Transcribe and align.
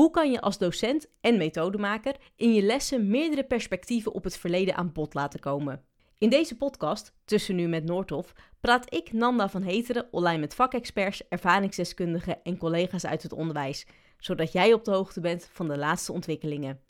Hoe 0.00 0.10
kan 0.10 0.30
je 0.30 0.40
als 0.40 0.58
docent 0.58 1.06
en 1.20 1.36
methodemaker 1.36 2.16
in 2.36 2.54
je 2.54 2.62
lessen 2.62 3.08
meerdere 3.08 3.44
perspectieven 3.44 4.12
op 4.12 4.24
het 4.24 4.36
verleden 4.36 4.74
aan 4.74 4.92
bod 4.92 5.14
laten 5.14 5.40
komen? 5.40 5.84
In 6.18 6.30
deze 6.30 6.56
podcast, 6.56 7.14
Tussen 7.24 7.56
Nu 7.56 7.68
met 7.68 7.84
Noordhof, 7.84 8.32
praat 8.60 8.94
ik, 8.94 9.12
Nanda 9.12 9.48
van 9.48 9.62
Heteren, 9.62 10.08
online 10.10 10.38
met 10.38 10.54
vakexperts, 10.54 11.28
ervaringsdeskundigen 11.28 12.42
en 12.42 12.56
collega's 12.56 13.06
uit 13.06 13.22
het 13.22 13.32
onderwijs, 13.32 13.86
zodat 14.18 14.52
jij 14.52 14.72
op 14.72 14.84
de 14.84 14.90
hoogte 14.90 15.20
bent 15.20 15.48
van 15.52 15.68
de 15.68 15.78
laatste 15.78 16.12
ontwikkelingen. 16.12 16.80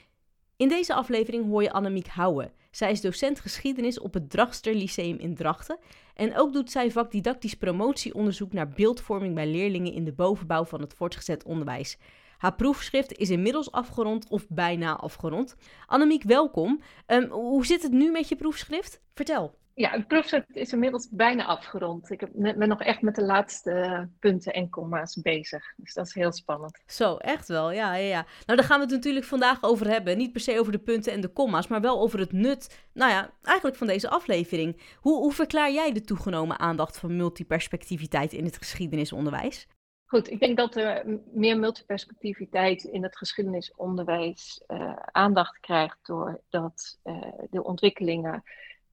In 0.57 0.69
deze 0.69 0.95
aflevering 0.95 1.47
hoor 1.47 1.63
je 1.63 1.73
Annemiek 1.73 2.07
Houwen. 2.07 2.53
Zij 2.71 2.91
is 2.91 3.01
docent 3.01 3.41
geschiedenis 3.41 4.01
op 4.01 4.15
het 4.15 4.31
Dragster 4.31 4.75
Lyceum 4.75 5.19
in 5.19 5.35
Drachten. 5.35 5.79
En 6.15 6.37
ook 6.37 6.53
doet 6.53 6.71
zij 6.71 6.91
vakdidactisch 6.91 7.55
promotieonderzoek 7.55 8.53
naar 8.53 8.69
beeldvorming 8.69 9.35
bij 9.35 9.47
leerlingen 9.47 9.93
in 9.93 10.05
de 10.05 10.13
bovenbouw 10.13 10.65
van 10.65 10.81
het 10.81 10.95
voortgezet 10.95 11.45
onderwijs. 11.45 11.99
Haar 12.41 12.55
proefschrift 12.55 13.13
is 13.13 13.31
inmiddels 13.31 13.73
afgerond 13.73 14.29
of 14.29 14.47
bijna 14.49 14.97
afgerond. 14.97 15.57
Annemiek, 15.87 16.23
welkom. 16.23 16.81
Um, 17.07 17.31
hoe 17.31 17.67
zit 17.67 17.83
het 17.83 17.93
nu 17.93 18.11
met 18.11 18.29
je 18.29 18.37
proefschrift? 18.37 19.01
Vertel. 19.15 19.59
Ja, 19.75 19.91
het 19.91 20.07
proefschrift 20.09 20.57
is 20.57 20.73
inmiddels 20.73 21.09
bijna 21.11 21.45
afgerond. 21.45 22.11
Ik 22.11 22.29
ben 22.33 22.69
nog 22.69 22.83
echt 22.83 23.03
met 23.03 23.15
de 23.15 23.25
laatste 23.25 24.09
punten 24.19 24.53
en 24.53 24.71
comma's 24.71 25.21
bezig. 25.23 25.65
Dus 25.77 25.95
dat 25.95 26.07
is 26.07 26.15
heel 26.15 26.33
spannend. 26.33 26.83
Zo, 26.87 27.17
echt 27.17 27.49
wel. 27.49 27.71
Ja, 27.71 27.95
ja, 27.95 28.07
ja. 28.07 28.27
Nou, 28.47 28.59
daar 28.59 28.69
gaan 28.69 28.79
we 28.79 28.85
het 28.85 28.95
natuurlijk 28.95 29.27
vandaag 29.27 29.63
over 29.63 29.89
hebben. 29.89 30.17
Niet 30.17 30.33
per 30.33 30.41
se 30.41 30.59
over 30.61 30.73
de 30.73 30.79
punten 30.79 31.13
en 31.13 31.21
de 31.21 31.33
comma's, 31.33 31.67
maar 31.67 31.81
wel 31.81 32.01
over 32.01 32.19
het 32.19 32.33
nut, 32.33 32.87
nou 32.93 33.11
ja, 33.11 33.31
eigenlijk 33.43 33.77
van 33.77 33.87
deze 33.87 34.11
aflevering. 34.11 34.81
Hoe, 34.97 35.19
hoe 35.19 35.33
verklaar 35.33 35.73
jij 35.73 35.93
de 35.93 36.01
toegenomen 36.01 36.59
aandacht 36.59 36.99
van 36.99 37.17
multiperspectiviteit 37.17 38.33
in 38.33 38.45
het 38.45 38.57
geschiedenisonderwijs? 38.57 39.67
Goed, 40.11 40.31
ik 40.31 40.41
denk 40.41 40.57
dat 40.57 40.77
er 40.77 41.21
meer 41.33 41.59
multiperspectiviteit 41.59 42.85
in 42.85 43.03
het 43.03 43.17
geschiedenisonderwijs 43.17 44.63
uh, 44.69 44.97
aandacht 44.97 45.61
krijgt 45.61 45.99
doordat 46.03 46.99
uh, 47.05 47.23
de 47.51 47.65
ontwikkelingen 47.65 48.43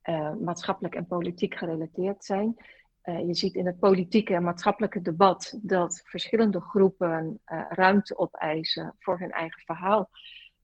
uh, 0.04 0.34
maatschappelijk 0.34 0.96
en 0.96 1.08
politiek 1.08 1.56
gerelateerd 1.56 2.24
zijn. 2.24 2.56
je 3.04 3.34
ziet 3.34 3.56
in 3.56 3.66
het 3.66 3.80
politieke 3.80 4.34
en 4.34 4.44
maatschappelijke 4.44 5.02
debat 5.02 5.60
dat 5.62 6.02
verschillende 6.04 6.62
groepen 6.62 7.40
ruimte 7.70 8.18
opeisen 8.18 8.96
voor 9.00 9.20
hun 9.20 9.32
eigen 9.32 9.62
verhaal. 9.62 10.10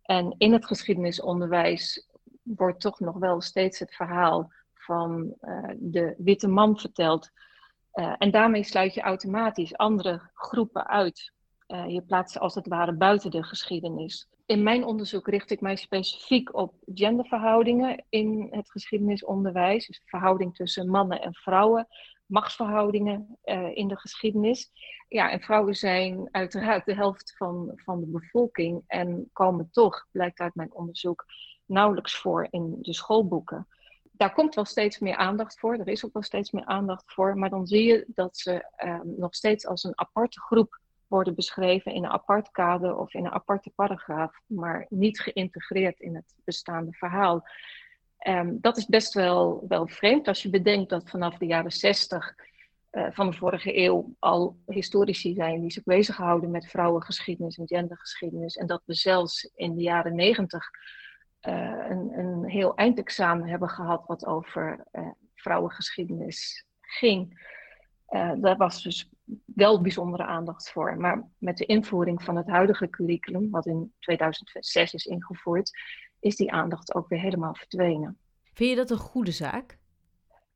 En 0.02 0.36
in 0.38 0.54
het 0.54 0.66
geschiedenisonderwijs 0.66 2.10
wordt 2.44 2.82
toch 2.82 3.00
nog 3.00 3.18
wel 3.18 3.42
steeds 3.42 3.80
het 3.80 3.96
verhaal 3.96 4.52
van 4.74 5.36
de 5.78 6.16
witte 6.18 6.48
man 6.48 6.80
verteld 6.80 7.32
uh, 7.94 8.16
en 8.18 8.32
daarmee 8.32 8.64
sluit 8.64 8.94
je 8.94 9.02
automatisch 9.02 9.78
andere 9.78 10.22
groepen 10.34 10.88
uit. 10.88 11.34
Uh, 11.68 11.90
je 11.90 12.02
plaatst 12.02 12.34
ze 12.34 12.40
als 12.40 12.56
het 12.56 12.68
ware 12.68 12.94
buiten 12.94 13.32
de 13.32 13.44
geschiedenis. 13.44 14.28
In 14.46 14.64
mijn 14.64 14.86
onderzoek 14.86 15.28
richt 15.28 15.52
ik 15.52 15.62
mij 15.62 15.76
specifiek 15.76 16.56
op 16.56 16.74
genderverhoudingen 16.86 18.06
in 18.10 18.48
het 18.52 18.72
geschiedenisonderwijs. 18.72 19.88
Dus 19.88 20.00
de 20.00 20.08
verhouding 20.08 20.56
tussen 20.56 20.90
mannen 20.90 21.22
en 21.22 21.34
vrouwen, 21.34 21.88
machtsverhoudingen 22.26 23.38
uh, 23.46 23.76
in 23.76 23.88
de 23.88 23.98
geschiedenis. 23.98 24.72
Ja, 25.08 25.32
en 25.32 25.42
vrouwen 25.42 25.76
zijn 25.76 26.28
uiteraard 26.32 26.86
de 26.86 26.96
helft 26.96 27.34
van, 27.38 27.72
van 27.76 28.00
de 28.00 28.08
bevolking 28.08 28.84
en 28.88 29.30
komen 29.34 29.70
toch, 29.72 30.08
blijkt 30.12 30.40
uit 30.40 30.56
mijn 30.56 30.74
onderzoek, 30.74 31.26
nauwelijks 31.66 32.16
voor 32.16 32.48
in 32.50 32.78
de 32.82 32.94
schoolboeken 32.94 33.68
daar 34.16 34.34
komt 34.34 34.56
wel 34.56 34.66
steeds 34.66 35.00
meer 35.00 35.16
aandacht 35.16 35.60
voor. 35.60 35.74
Er 35.74 35.88
is 35.88 36.06
ook 36.06 36.14
wel 36.14 36.24
steeds 36.24 36.52
meer 36.52 36.66
aandacht 36.66 37.04
voor. 37.06 37.38
Maar 37.38 37.50
dan 37.50 37.68
zie 37.68 37.84
je 37.84 38.06
dat 38.08 38.38
ze 38.38 38.70
ehm, 38.76 39.08
nog 39.18 39.36
steeds 39.36 39.66
als 39.68 39.84
een 39.84 40.00
aparte 40.00 40.40
groep 40.40 40.82
worden 41.08 41.36
beschreven 41.36 41.94
in 41.94 42.04
een 42.04 42.10
apart 42.10 42.52
kader 42.52 42.98
of 42.98 43.14
in 43.14 43.26
een 43.26 43.32
aparte 43.32 43.70
paragraaf, 43.70 44.40
maar 44.46 44.86
niet 44.90 45.20
geïntegreerd 45.20 46.00
in 46.00 46.16
het 46.16 46.36
bestaande 46.44 46.92
verhaal. 46.92 47.48
Um, 48.28 48.58
dat 48.62 48.78
is 48.78 48.86
best 48.86 49.14
wel, 49.14 49.66
wel 49.68 49.88
vreemd 49.88 50.28
als 50.28 50.42
je 50.44 50.50
bedenkt 50.50 50.90
dat 50.90 51.10
vanaf 51.10 51.38
de 51.38 51.46
jaren 51.46 51.72
60 51.72 52.36
uh, 52.92 53.06
eh, 53.06 53.14
van 53.14 53.30
de 53.30 53.38
vorige 53.38 53.78
eeuw 53.78 54.16
al 54.20 54.58
historici 54.66 55.34
zijn 55.34 55.62
die 55.62 55.72
zich 55.72 55.84
bezighouden 55.84 56.52
met 56.52 56.70
vrouwengeschiedenis 56.70 57.58
en 57.58 57.68
gendergeschiedenis. 57.68 58.56
En 58.56 58.68
dat 58.68 58.82
we 58.86 58.94
zelfs 58.94 59.52
in 59.56 59.76
de 59.76 59.82
jaren 59.82 60.16
90 60.16 60.70
uh, 61.48 61.86
een, 61.90 62.20
een 62.20 62.50
heel 62.50 62.76
eindexamen 62.76 63.48
hebben 63.48 63.70
gehad 63.70 64.04
wat 64.06 64.26
over 64.26 64.84
uh, 64.92 65.08
vrouwengeschiedenis 65.36 66.66
ging. 66.82 67.52
Uh, 68.10 68.32
daar 68.36 68.58
was 68.58 68.84
dus 68.84 69.10
wel 69.46 69.82
bijzondere 69.82 70.24
aandacht 70.24 70.72
voor. 70.72 70.98
Maar 70.98 71.30
met 71.38 71.58
de 71.58 71.66
invoering 71.66 72.24
van 72.24 72.36
het 72.36 72.48
huidige 72.48 72.90
curriculum, 72.90 73.50
wat 73.50 73.66
in 73.66 73.94
2006 74.00 74.94
is 74.94 75.06
ingevoerd, 75.06 75.72
is 76.20 76.36
die 76.36 76.52
aandacht 76.52 76.96
ook 76.96 77.08
weer 77.08 77.20
helemaal 77.20 77.56
verdwenen. 77.56 78.18
Vind 78.54 78.70
je 78.70 78.76
dat 78.76 78.90
een 78.90 78.98
goede 78.98 79.32
zaak? 79.32 79.78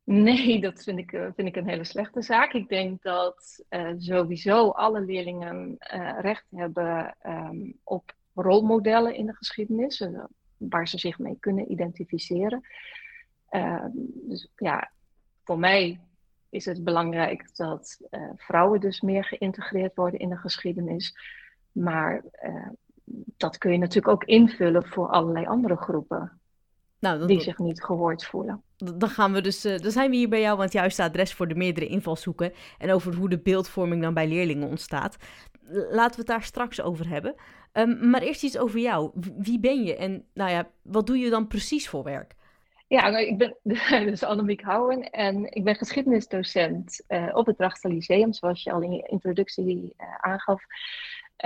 Nee, 0.03 0.59
dat 0.67 0.83
vind 0.83 0.99
ik, 0.99 1.09
vind 1.09 1.47
ik 1.47 1.55
een 1.55 1.67
hele 1.67 1.83
slechte 1.83 2.21
zaak. 2.21 2.53
Ik 2.53 2.69
denk 2.69 3.01
dat 3.01 3.65
sowieso 3.97 4.69
alle 4.69 5.01
leerlingen 5.01 5.75
recht 6.19 6.45
hebben 6.49 7.15
um, 7.25 7.79
op 7.83 8.15
rolmodellen 8.33 9.15
in 9.15 9.25
de 9.25 9.35
geschiedenis 9.35 9.99
waar 10.57 10.88
ze 10.88 10.97
zich 10.97 11.19
mee 11.19 11.38
kunnen 11.40 11.72
identificeren. 11.72 12.62
Ehm, 13.50 13.90
dus 14.28 14.51
ja, 14.56 14.91
voor 15.44 15.59
mij 15.59 16.00
is 16.50 16.66
het 16.66 16.84
belangrijk 16.84 17.56
dat 17.56 17.97
uh, 18.12 18.29
vrouwen 18.35 18.79
dus 18.79 19.01
meer 19.01 19.23
geïntegreerd 19.23 19.96
worden 19.96 20.19
in 20.19 20.29
de 20.29 20.38
geschiedenis. 20.38 21.16
Maar 21.72 22.23
uh, 22.44 22.67
dat 23.38 23.57
kun 23.57 23.72
je 23.72 23.78
natuurlijk 23.78 24.13
ook 24.13 24.23
invullen 24.23 24.88
voor 24.88 25.09
allerlei 25.09 25.46
andere 25.46 25.75
groepen. 25.75 26.41
Nou, 27.00 27.28
die 27.28 27.41
zich 27.41 27.58
niet 27.58 27.84
gehoord 27.84 28.25
voelen. 28.25 28.63
Dan 28.78 29.09
gaan 29.09 29.34
we 29.34 29.41
dus, 29.41 29.66
uh, 29.66 29.78
dan 29.78 29.91
zijn 29.91 30.09
we 30.09 30.16
hier 30.16 30.30
bij 30.30 30.41
jou 30.41 30.58
aan 30.58 30.63
het 30.63 30.74
juiste 30.74 31.03
adres 31.03 31.34
voor 31.34 31.47
de 31.47 31.56
meerdere 31.56 31.88
invalshoeken 31.88 32.53
en 32.78 32.91
over 32.91 33.16
hoe 33.16 33.30
de 33.30 33.40
beeldvorming 33.40 34.02
dan 34.02 34.13
bij 34.13 34.28
leerlingen 34.28 34.68
ontstaat. 34.68 35.18
Laten 35.69 36.12
we 36.12 36.18
het 36.18 36.28
daar 36.28 36.44
straks 36.44 36.81
over 36.81 37.09
hebben. 37.09 37.35
Um, 37.74 38.09
maar 38.09 38.22
eerst 38.22 38.44
iets 38.44 38.58
over 38.58 38.80
jou. 38.80 39.12
Wie 39.38 39.59
ben 39.59 39.84
je 39.84 39.96
en 39.96 40.25
nou 40.34 40.52
ja, 40.52 40.68
wat 40.81 41.08
doe 41.08 41.18
je 41.18 41.30
dan 41.30 41.47
precies 41.47 41.90
voor 41.90 42.03
werk? 42.03 42.35
Ja, 42.88 43.09
nou, 43.09 43.25
ik 43.25 43.38
ben 43.38 43.56
dus 44.09 44.24
Annemiek 44.24 44.62
Houwen 44.62 45.09
en 45.09 45.52
ik 45.52 45.64
ben 45.64 45.75
geschiedenisdocent 45.75 47.03
uh, 47.08 47.29
op 47.34 47.46
het 47.46 47.58
Drachtse 47.58 47.88
Lyceum, 47.88 48.34
zoals 48.34 48.64
je 48.64 48.72
al 48.72 48.81
in 48.81 48.91
je 48.91 49.08
introductie 49.08 49.94
uh, 49.97 50.16
aangaf. 50.18 50.64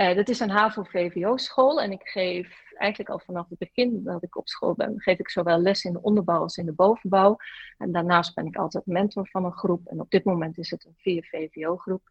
Uh, 0.00 0.14
dat 0.14 0.28
is 0.28 0.40
een 0.40 0.50
HAVO-VVO-school 0.50 1.82
en 1.82 1.92
ik 1.92 2.08
geef 2.08 2.62
eigenlijk 2.74 3.10
al 3.10 3.20
vanaf 3.24 3.48
het 3.48 3.58
begin 3.58 4.02
dat 4.04 4.22
ik 4.22 4.36
op 4.36 4.48
school 4.48 4.74
ben, 4.74 5.00
geef 5.00 5.18
ik 5.18 5.30
zowel 5.30 5.58
les 5.58 5.84
in 5.84 5.92
de 5.92 6.02
onderbouw 6.02 6.40
als 6.40 6.56
in 6.56 6.66
de 6.66 6.72
bovenbouw. 6.72 7.36
En 7.78 7.92
daarnaast 7.92 8.34
ben 8.34 8.46
ik 8.46 8.56
altijd 8.56 8.86
mentor 8.86 9.28
van 9.28 9.44
een 9.44 9.52
groep 9.52 9.86
en 9.86 10.00
op 10.00 10.10
dit 10.10 10.24
moment 10.24 10.58
is 10.58 10.70
het 10.70 10.84
een 10.84 10.96
vier 10.96 11.24
VVO-groep. 11.24 12.10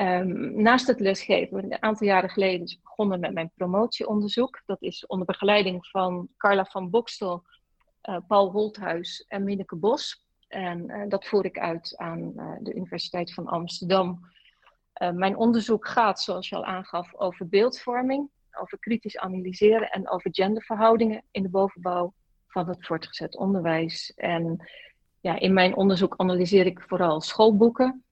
Um, 0.00 0.62
naast 0.62 0.86
het 0.86 1.00
lesgeven, 1.00 1.64
een 1.64 1.82
aantal 1.82 2.06
jaren 2.06 2.30
geleden 2.30 2.62
is 2.62 2.80
begonnen 2.80 3.20
met 3.20 3.34
mijn 3.34 3.50
promotieonderzoek. 3.54 4.62
Dat 4.66 4.82
is 4.82 5.06
onder 5.06 5.26
begeleiding 5.26 5.86
van 5.86 6.28
Carla 6.36 6.64
van 6.64 6.90
Bokstel, 6.90 7.44
uh, 8.08 8.16
Paul 8.26 8.50
Holthuis 8.50 9.24
en 9.28 9.44
Minneke 9.44 9.76
Bos. 9.76 10.26
En 10.48 10.90
uh, 10.90 11.08
dat 11.08 11.26
voer 11.26 11.44
ik 11.44 11.58
uit 11.58 11.96
aan 11.96 12.32
de 12.60 12.74
Universiteit 12.74 13.34
van 13.34 13.46
Amsterdam. 13.46 14.32
Mijn 15.14 15.36
onderzoek 15.36 15.86
gaat, 15.86 16.20
zoals 16.20 16.48
je 16.48 16.56
al 16.56 16.64
aangaf, 16.64 17.14
over 17.14 17.48
beeldvorming, 17.48 18.28
over 18.60 18.78
kritisch 18.78 19.18
analyseren 19.18 19.90
en 19.90 20.10
over 20.10 20.34
genderverhoudingen 20.34 21.22
in 21.30 21.42
de 21.42 21.48
bovenbouw 21.48 22.12
van 22.46 22.68
het 22.68 22.86
voortgezet 22.86 23.36
onderwijs. 23.36 24.12
En 24.16 24.68
ja, 25.20 25.38
in 25.38 25.52
mijn 25.52 25.76
onderzoek 25.76 26.14
analyseer 26.16 26.66
ik 26.66 26.80
vooral 26.80 27.20
schoolboeken 27.20 28.04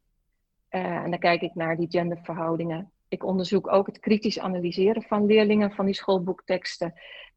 uh, 0.71 0.97
en 0.97 1.11
dan 1.11 1.19
kijk 1.19 1.41
ik 1.41 1.55
naar 1.55 1.77
die 1.77 1.91
genderverhoudingen. 1.91 2.91
Ik 3.09 3.25
onderzoek 3.25 3.73
ook 3.73 3.87
het 3.87 3.99
kritisch 3.99 4.39
analyseren 4.39 5.03
van 5.03 5.27
leerlingen 5.27 5.73
van 5.73 5.85
die 5.85 5.95
schoolboekteksten. 5.95 6.95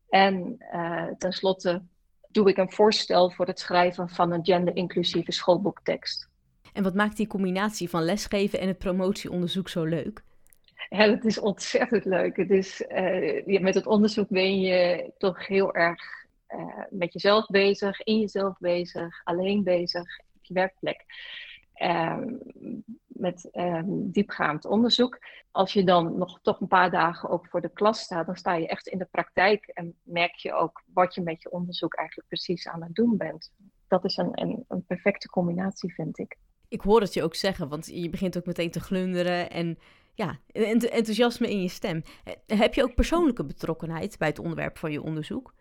En 0.10 0.66
uh, 0.74 1.08
tenslotte 1.18 1.84
doe 2.30 2.50
ik 2.50 2.58
een 2.58 2.72
voorstel 2.72 3.32
voor 3.32 3.46
het 3.48 3.60
schrijven 3.60 4.10
van 4.10 4.32
een 4.32 4.46
genderinclusieve 4.46 5.32
schoolboektekst. 5.32 6.30
En 6.76 6.84
wat 6.84 6.94
maakt 6.94 7.18
die 7.18 7.28
combinatie 7.28 7.90
van 7.90 8.04
lesgeven 8.04 8.60
en 8.60 8.68
het 8.68 8.78
promotieonderzoek 8.78 9.70
zo 9.70 9.84
leuk? 9.84 10.24
Ja, 10.90 11.10
het 11.10 11.26
is 11.26 11.40
ontzettend 11.40 12.06
leuk. 12.06 12.36
Het 12.36 12.50
is, 12.50 12.82
uh, 12.82 13.60
met 13.60 13.76
het 13.76 13.86
onderzoek 13.86 14.30
ben 14.30 14.60
je 14.60 15.12
toch 15.18 15.48
heel 15.48 15.76
erg 15.76 16.02
uh, 16.50 16.84
met 16.90 17.14
jezelf 17.14 17.46
bezig, 17.48 18.02
in 18.02 18.20
jezelf 18.20 18.58
bezig, 18.60 19.22
alleen 19.24 19.64
bezig, 19.64 20.20
op 20.36 20.46
je 20.46 20.54
werkplek. 20.54 21.06
Uh, 21.76 22.18
met 23.08 23.50
um, 23.54 24.12
diepgaand 24.12 24.66
onderzoek. 24.66 25.20
Als 25.52 25.74
je 25.74 25.84
dan 25.84 26.18
nog 26.18 26.40
toch 26.42 26.62
een 26.62 26.68
paar 26.68 26.92
dagen 26.92 27.30
ook 27.30 27.48
voor 27.48 27.62
de 27.62 27.74
klas 27.74 28.00
staat, 28.00 28.26
dan 28.26 28.36
sta 28.36 28.54
je 28.54 28.68
echt 28.68 28.88
in 28.88 28.98
de 28.98 29.08
praktijk 29.12 29.68
en 29.68 29.96
merk 30.04 30.36
je 30.36 30.54
ook 30.54 30.84
wat 30.94 31.16
je 31.16 31.22
met 31.22 31.42
je 31.42 31.52
onderzoek 31.52 31.96
eigenlijk 31.96 32.28
precies 32.28 32.68
aan 32.68 32.84
het 32.84 32.96
doen 32.96 33.18
bent. 33.18 33.52
Dat 33.88 34.06
is 34.06 34.18
een, 34.18 34.30
een, 34.32 34.66
een 34.68 34.86
perfecte 34.86 35.30
combinatie, 35.30 35.94
vind 35.94 36.18
ik. 36.18 36.38
Ik 36.76 36.82
hoor 36.82 37.02
het 37.02 37.14
je 37.14 37.24
ook 37.24 37.36
zeggen, 37.36 37.70
want 37.70 37.86
je 37.86 38.10
begint 38.10 38.38
ook 38.38 38.46
meteen 38.46 38.72
te 38.72 38.80
glunderen 38.80 39.50
en 39.50 39.78
ja, 40.14 40.40
enthousiasme 40.52 41.50
in 41.50 41.62
je 41.62 41.70
stem. 41.70 42.04
Heb 42.48 42.74
je 42.74 42.84
ook 42.84 42.96
persoonlijke 42.96 43.46
betrokkenheid 43.46 44.18
bij 44.18 44.28
het 44.28 44.40
onderwerp 44.40 44.78
van 44.78 44.92
je 44.92 45.02
onderzoek? 45.02 45.54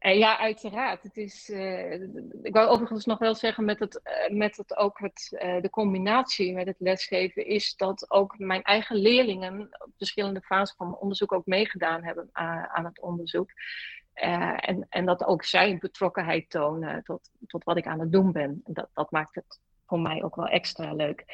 Uh, 0.00 0.18
ja, 0.18 0.38
uiteraard. 0.38 1.02
Het 1.02 1.16
is, 1.16 1.50
uh, 1.50 1.92
ik 2.42 2.52
wou 2.52 2.68
overigens 2.68 3.04
nog 3.04 3.18
wel 3.18 3.34
zeggen 3.34 3.64
met 3.64 3.78
het, 3.78 4.00
met 4.32 4.56
het 4.56 4.76
ook 4.76 4.98
het, 4.98 5.28
de 5.60 5.70
combinatie 5.70 6.54
met 6.54 6.66
het 6.66 6.76
lesgeven, 6.78 7.46
is 7.46 7.76
dat 7.76 8.10
ook 8.10 8.38
mijn 8.38 8.62
eigen 8.62 8.96
leerlingen 8.96 9.60
op 9.60 9.92
verschillende 9.96 10.40
fases 10.40 10.76
van 10.76 10.86
mijn 10.86 11.00
onderzoek 11.00 11.32
ook 11.32 11.46
meegedaan 11.46 12.04
hebben 12.04 12.28
aan, 12.32 12.84
het 12.84 13.00
onderzoek. 13.00 13.50
en, 14.12 14.86
en 14.88 15.06
dat 15.06 15.24
ook 15.24 15.44
zij 15.44 15.78
betrokkenheid 15.78 16.50
tonen 16.50 17.02
tot, 17.04 17.30
tot 17.46 17.64
wat 17.64 17.76
ik 17.76 17.86
aan 17.86 18.00
het 18.00 18.12
doen 18.12 18.32
ben. 18.32 18.60
En 18.64 18.72
dat, 18.72 18.88
dat 18.92 19.10
maakt 19.10 19.34
het 19.34 19.60
voor 19.88 20.00
mij 20.00 20.22
ook 20.22 20.36
wel 20.36 20.48
extra 20.48 20.92
leuk. 20.92 21.24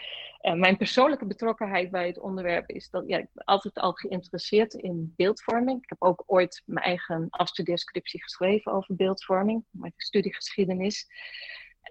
Uh, 0.43 0.53
mijn 0.53 0.77
persoonlijke 0.77 1.27
betrokkenheid 1.27 1.91
bij 1.91 2.07
het 2.07 2.19
onderwerp 2.19 2.71
is 2.71 2.91
dat 2.91 3.05
ja, 3.07 3.19
ik 3.19 3.27
altijd 3.35 3.79
al 3.79 3.93
geïnteresseerd 3.93 4.75
in 4.75 5.13
beeldvorming. 5.17 5.83
Ik 5.83 5.89
heb 5.89 6.03
ook 6.03 6.23
ooit 6.27 6.63
mijn 6.67 6.85
eigen 6.85 7.27
afstudeerscriptie 7.31 8.23
geschreven 8.23 8.73
over 8.73 8.95
beeldvorming, 8.95 9.65
mijn 9.71 9.93
studiegeschiedenis. 9.97 11.07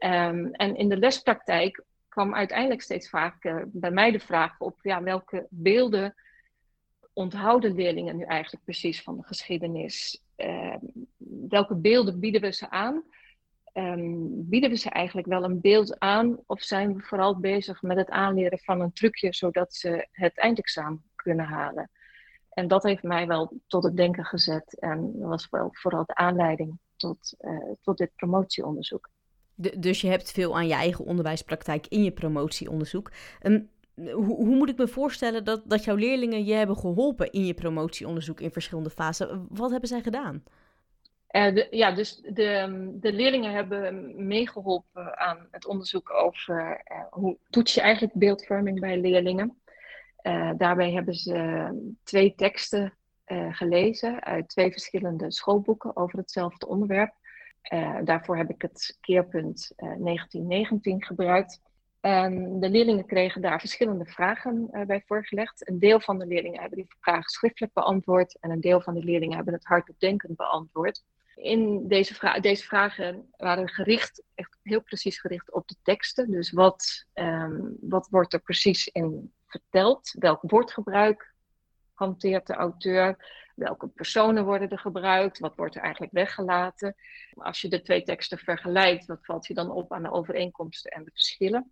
Um, 0.04 0.54
en 0.54 0.75
in 0.75 0.89
de 0.89 0.98
lespraktijk 0.98 1.83
kwam 2.10 2.36
uiteindelijk 2.36 2.81
steeds 2.81 3.09
vaker 3.09 3.59
uh, 3.59 3.66
bij 3.68 3.92
mij 3.92 4.12
de 4.12 4.19
vraag 4.19 4.59
op 4.59 4.80
ja, 4.81 5.04
welke 5.04 5.48
beelden 5.50 6.16
onthouden 7.13 7.75
leerlingen 7.75 8.18
nu 8.18 8.24
eigenlijk 8.24 8.63
precies 8.63 9.01
van 9.01 9.18
de 9.18 9.24
geschiedenis? 9.24 10.24
Uh, 10.38 10.75
welke 11.50 11.75
beelden 11.75 12.19
bieden 12.19 12.42
we 12.42 12.51
ze 12.51 12.69
aan? 12.69 13.04
Um, 13.74 14.50
bieden 14.50 14.70
we 14.70 14.75
ze 14.75 14.90
eigenlijk 14.90 15.28
wel 15.28 15.44
een 15.44 15.62
beeld 15.62 16.00
aan 16.00 16.38
of 16.46 16.62
zijn 16.62 16.96
we 16.96 17.02
vooral 17.02 17.40
bezig 17.40 17.81
met 17.81 17.98
het 17.98 18.10
aanleren 18.10 18.60
van 18.60 18.81
een 18.81 18.94
trucje 18.94 19.34
zodat 19.34 19.74
ze 19.74 20.08
het 20.12 20.38
eindexamen 20.38 21.04
kunnen 21.16 21.46
halen? 21.46 21.90
En 22.50 22.68
dat 22.68 22.84
heeft 22.84 23.04
mij 23.04 23.28
wel 23.28 23.60
tot 23.68 23.84
het 23.84 23.98
denken 23.98 24.25
gezet 24.25 24.80
en 24.80 25.20
was 25.20 25.48
wel 25.50 25.70
vooral 25.72 26.06
de 26.06 26.16
aanleiding 26.16 26.80
tot, 26.96 27.36
uh, 27.42 27.72
tot 27.81 27.98
dit 27.98 28.12
promotieonderzoek. 28.16 29.10
De, 29.56 29.80
dus 29.80 30.02
je 30.02 30.08
hebt 30.08 30.31
veel 30.31 30.56
aan 30.56 30.68
je 30.68 30.74
eigen 30.74 31.06
onderwijspraktijk 31.06 31.88
in 31.88 32.04
je 32.04 32.12
promotieonderzoek. 32.12 33.12
Um, 33.42 33.69
hoe, 33.96 34.26
hoe, 34.26 34.56
moet 34.56 34.69
ik 34.69 34.78
me 34.78 34.88
voorstellen 34.88 35.44
dat, 35.44 35.62
dat 35.66 35.84
jouw 35.84 35.96
leerlingen 35.96 36.46
je 36.46 36.54
hebben 36.54 36.78
geholpen 36.78 37.31
in 37.31 37.46
je 37.46 37.54
promotieonderzoek 37.54 38.40
in 38.40 38.52
verschillende 38.52 38.90
fasen? 38.90 39.46
Wat 39.50 39.72
hebben 39.72 39.90
zij 39.90 40.02
gedaan? 40.02 40.44
Uh, 41.33 41.53
de, 41.53 41.68
ja, 41.69 41.91
dus 41.91 42.15
de, 42.15 42.89
de 42.94 43.13
leerlingen 43.13 43.51
hebben 43.51 44.13
meegeholpen 44.27 45.18
aan 45.18 45.47
het 45.51 45.65
onderzoek 45.65 46.12
over 46.12 46.81
uh, 46.91 47.03
hoe 47.09 47.38
toets 47.50 47.74
je 47.74 47.81
eigenlijk 47.81 48.13
beeldvorming 48.13 48.80
bij 48.80 49.00
leerlingen. 49.00 49.62
Uh, 50.24 50.51
daarbij 50.57 50.91
hebben 50.91 51.13
ze 51.13 51.95
twee 52.03 52.35
teksten 52.35 52.94
gelezen 53.50 54.24
uit 54.24 54.50
twee 54.50 54.71
verschillende 54.71 55.31
schoolboeken 55.31 55.95
over 55.95 56.19
hetzelfde 56.19 56.68
onderwerp. 56.68 57.13
daarvoor 58.03 58.38
heb 58.38 58.50
ik 58.50 58.62
het 58.62 58.97
keerpunt 59.01 59.71
1919 59.75 61.03
gebruikt. 61.03 61.62
En 62.00 62.59
de 62.59 62.69
leerlingen 62.69 63.06
kregen 63.06 63.41
daar 63.41 63.59
verschillende 63.59 64.06
vragen 64.06 64.69
bij 64.88 65.03
voorgelegd. 65.06 65.69
Een 65.69 65.80
deel 65.80 66.00
van 66.00 66.18
de 66.18 66.25
leerlingen 66.25 66.59
hebben 66.59 66.77
die 66.77 66.95
vragen 67.00 67.30
schriftelijk 67.30 67.74
beantwoord 67.74 68.38
en 68.39 68.51
een 68.51 68.62
deel 68.62 68.81
van 68.81 68.94
de 68.94 69.03
leerlingen 69.03 69.35
hebben 69.35 69.53
het 69.53 69.65
hardop 69.65 70.00
denkend 70.00 70.35
beantwoord 70.35 71.03
in 71.35 71.88
deze, 71.88 72.39
deze 72.41 72.63
vragen 72.63 73.30
waren 73.38 73.69
gericht, 73.69 74.24
echt 74.35 74.57
heel 74.63 74.81
precies 74.81 75.19
gericht 75.19 75.51
op 75.51 75.68
de 75.68 75.75
teksten. 75.83 76.31
Dus 76.31 76.51
wat, 76.51 77.06
um, 77.13 77.77
wat 77.81 78.07
wordt 78.09 78.33
er 78.33 78.41
precies 78.41 78.88
in 78.88 79.33
verteld? 79.45 80.15
Welk 80.19 80.41
woordgebruik 80.41 81.33
hanteert 81.94 82.47
de 82.47 82.53
auteur? 82.53 83.41
Welke 83.56 83.88
personen 83.88 84.45
worden 84.45 84.69
er 84.69 84.80
gebruikt? 84.80 85.39
Wat 85.39 85.56
wordt 85.56 85.75
er 85.75 85.81
eigenlijk 85.81 86.13
weggelaten? 86.13 86.95
Als 87.33 87.62
je 87.62 87.69
de 87.69 87.81
twee 87.81 88.03
teksten 88.03 88.38
vergelijkt, 88.38 89.06
wat 89.06 89.25
valt 89.25 89.47
je 89.47 89.53
dan 89.53 89.71
op 89.71 89.94
aan 89.94 90.03
de 90.03 90.12
overeenkomsten 90.12 90.91
en 90.91 91.03
de 91.03 91.12
verschillen? 91.12 91.71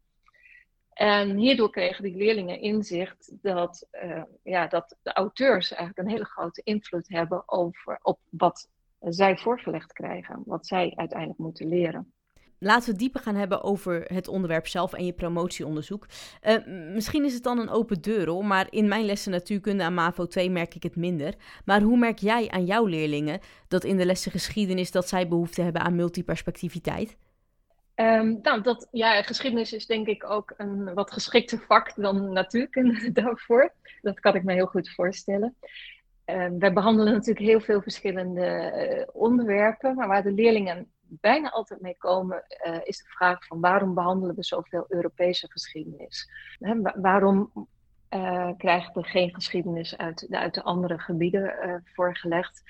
En 0.94 1.38
hierdoor 1.38 1.72
kregen 1.72 2.04
die 2.04 2.16
leerlingen 2.16 2.60
inzicht 2.60 3.32
dat, 3.42 3.88
uh, 3.92 4.24
ja, 4.44 4.68
dat 4.68 4.98
de 5.02 5.14
auteurs 5.14 5.72
eigenlijk 5.72 6.08
een 6.08 6.14
hele 6.14 6.26
grote 6.26 6.62
invloed 6.64 7.10
hebben 7.10 7.44
over, 7.46 8.00
op 8.02 8.20
wat 8.30 8.70
zij 9.02 9.38
voorgelegd 9.38 9.94
krijgen, 9.94 10.44
wat 10.46 10.68
zij 10.68 10.94
uiteindelijk 10.96 11.40
moeten 11.40 11.68
leren. 11.68 12.14
Laten 12.64 12.86
we 12.86 12.92
het 12.92 13.00
dieper 13.00 13.22
gaan 13.22 13.36
hebben 13.36 13.64
over 13.64 14.02
het 14.14 14.28
onderwerp 14.28 14.68
zelf 14.68 14.94
en 14.94 15.06
je 15.06 15.14
promotieonderzoek. 15.14 16.06
Uh, 16.44 16.66
misschien 16.94 17.26
is 17.26 17.34
het 17.34 17.44
dan 17.44 17.60
een 17.60 17.70
open 17.70 18.02
deur 18.02 18.28
hoor, 18.28 18.46
maar 18.46 18.68
in 18.70 18.88
mijn 18.88 19.06
lessen 19.06 19.32
natuurkunde 19.32 19.84
aan 19.84 19.94
MAVO 19.94 20.28
2 20.28 20.50
merk 20.50 20.76
ik 20.76 20.84
het 20.84 20.96
minder. 20.96 21.34
Maar 21.66 21.82
hoe 21.82 21.98
merk 21.98 22.20
jij 22.20 22.50
aan 22.50 22.66
jouw 22.66 22.86
leerlingen 22.86 23.40
dat 23.68 23.84
in 23.84 23.98
de 23.98 24.06
lessen 24.06 24.32
geschiedenis 24.32 24.92
dat 24.92 25.08
zij 25.08 25.28
behoefte 25.28 25.62
hebben 25.62 25.82
aan 25.82 25.96
multiperspectiviteit? 25.96 27.18
Um, 27.96 28.40
nou, 28.42 28.62
dat, 28.62 28.88
ja, 28.92 29.22
geschiedenis 29.22 29.74
is 29.74 29.86
denk 29.86 30.08
ik 30.08 30.30
ook 30.30 30.54
een 30.58 30.94
wat 30.94 31.12
geschikter 31.12 31.64
vak 31.68 31.94
dan 31.96 32.34
natuurkunde 32.34 33.12
daarvoor. 33.22 33.74
Dat 34.02 34.20
kan 34.20 34.36
ik 34.36 34.44
me 34.44 34.54
heel 34.54 34.66
goed 34.66 34.94
voorstellen. 34.94 35.56
Uh, 36.26 36.48
wij 36.60 36.74
behandelen 36.74 37.14
natuurlijk 37.14 37.46
heel 37.46 37.60
veel 37.60 37.82
verschillende 37.82 38.74
uh, 39.00 39.08
onderwerpen, 39.12 39.96
maar 39.96 40.08
waar 40.08 40.24
de 40.24 40.32
leerlingen 40.32 40.92
bijna 41.02 41.50
altijd 41.50 41.82
mee 41.82 41.98
komen, 41.98 42.44
uh, 42.68 42.78
is 42.84 42.98
de 42.98 43.10
vraag 43.10 43.46
van 43.46 43.60
waarom 43.60 43.94
behandelen 43.94 44.36
we 44.36 44.44
zoveel 44.44 44.86
Europese 44.88 45.52
geschiedenis? 45.52 46.30
Waarom 46.96 47.68
eh, 48.10 48.50
krijgen 48.58 48.94
we 48.94 49.04
geen 49.04 49.34
geschiedenis 49.34 49.98
uit, 49.98 50.28
uit 50.30 50.54
de 50.54 50.64
andere 50.64 51.00
gebieden 51.00 51.84
voorgelegd? 51.94 52.62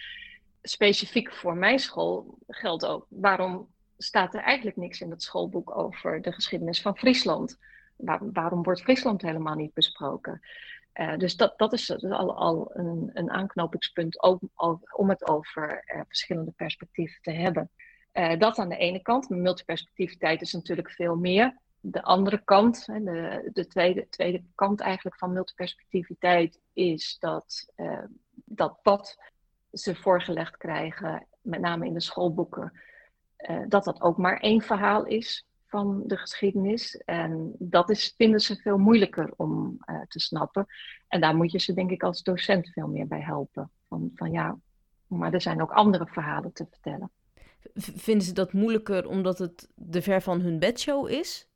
Specifiek 0.61 1.33
voor 1.33 1.55
mijn 1.57 1.79
school 1.79 2.37
geldt 2.47 2.85
ook, 2.85 3.05
waarom 3.09 3.67
staat 3.97 4.33
er 4.33 4.41
eigenlijk 4.41 4.77
niks 4.77 5.01
in 5.01 5.09
het 5.09 5.23
schoolboek 5.23 5.77
over 5.77 6.21
de 6.21 6.31
geschiedenis 6.31 6.81
van 6.81 6.97
Friesland? 6.97 7.57
Waar, 7.95 8.31
waarom 8.31 8.63
wordt 8.63 8.81
Friesland 8.81 9.21
helemaal 9.21 9.55
niet 9.55 9.73
besproken? 9.73 10.41
Uh, 10.93 11.17
dus 11.17 11.35
dat, 11.35 11.57
dat 11.57 11.73
is 11.73 12.03
al, 12.03 12.35
al 12.35 12.71
een, 12.73 13.09
een 13.13 13.31
aanknopingspunt 13.31 14.21
om 14.95 15.09
het 15.09 15.27
over 15.27 15.83
uh, 15.85 16.01
verschillende 16.07 16.51
perspectieven 16.51 17.21
te 17.21 17.31
hebben. 17.31 17.69
Uh, 18.13 18.39
dat 18.39 18.57
aan 18.57 18.69
de 18.69 18.77
ene 18.77 19.01
kant. 19.01 19.29
Multiperspectiviteit 19.29 20.41
is 20.41 20.53
natuurlijk 20.53 20.91
veel 20.91 21.15
meer. 21.15 21.57
De 21.79 22.03
andere 22.03 22.41
kant, 22.43 22.85
de, 22.85 23.49
de 23.53 23.67
tweede, 23.67 24.07
tweede 24.09 24.43
kant 24.55 24.79
eigenlijk 24.79 25.17
van 25.17 25.33
multiperspectiviteit, 25.33 26.59
is 26.73 27.17
dat 27.19 27.73
dat 28.33 28.79
wat 28.83 29.17
ze 29.71 29.95
voorgelegd 29.95 30.57
krijgen, 30.57 31.27
met 31.41 31.59
name 31.59 31.85
in 31.85 31.93
de 31.93 32.01
schoolboeken, 32.01 32.81
dat 33.67 33.83
dat 33.83 34.01
ook 34.01 34.17
maar 34.17 34.39
één 34.39 34.61
verhaal 34.61 35.05
is 35.05 35.45
van 35.71 36.03
de 36.05 36.17
geschiedenis. 36.17 36.97
En 36.97 37.55
dat 37.59 37.89
is, 37.89 38.13
vinden 38.17 38.39
ze 38.39 38.55
veel 38.55 38.77
moeilijker 38.77 39.33
om 39.35 39.77
uh, 39.85 40.01
te 40.07 40.19
snappen. 40.19 40.65
En 41.07 41.21
daar 41.21 41.35
moet 41.35 41.51
je 41.51 41.59
ze, 41.59 41.73
denk 41.73 41.91
ik, 41.91 42.03
als 42.03 42.23
docent 42.23 42.69
veel 42.69 42.87
meer 42.87 43.07
bij 43.07 43.21
helpen. 43.21 43.69
Van, 43.87 44.11
van 44.15 44.31
ja, 44.31 44.57
maar 45.07 45.33
er 45.33 45.41
zijn 45.41 45.61
ook 45.61 45.71
andere 45.71 46.05
verhalen 46.05 46.53
te 46.53 46.65
vertellen. 46.69 47.11
Vinden 47.75 48.27
ze 48.27 48.33
dat 48.33 48.53
moeilijker 48.53 49.07
omdat 49.07 49.37
het 49.37 49.69
de 49.75 50.01
ver 50.01 50.21
van 50.21 50.41
hun 50.41 50.59
bedshow 50.59 51.09
is? 51.09 51.47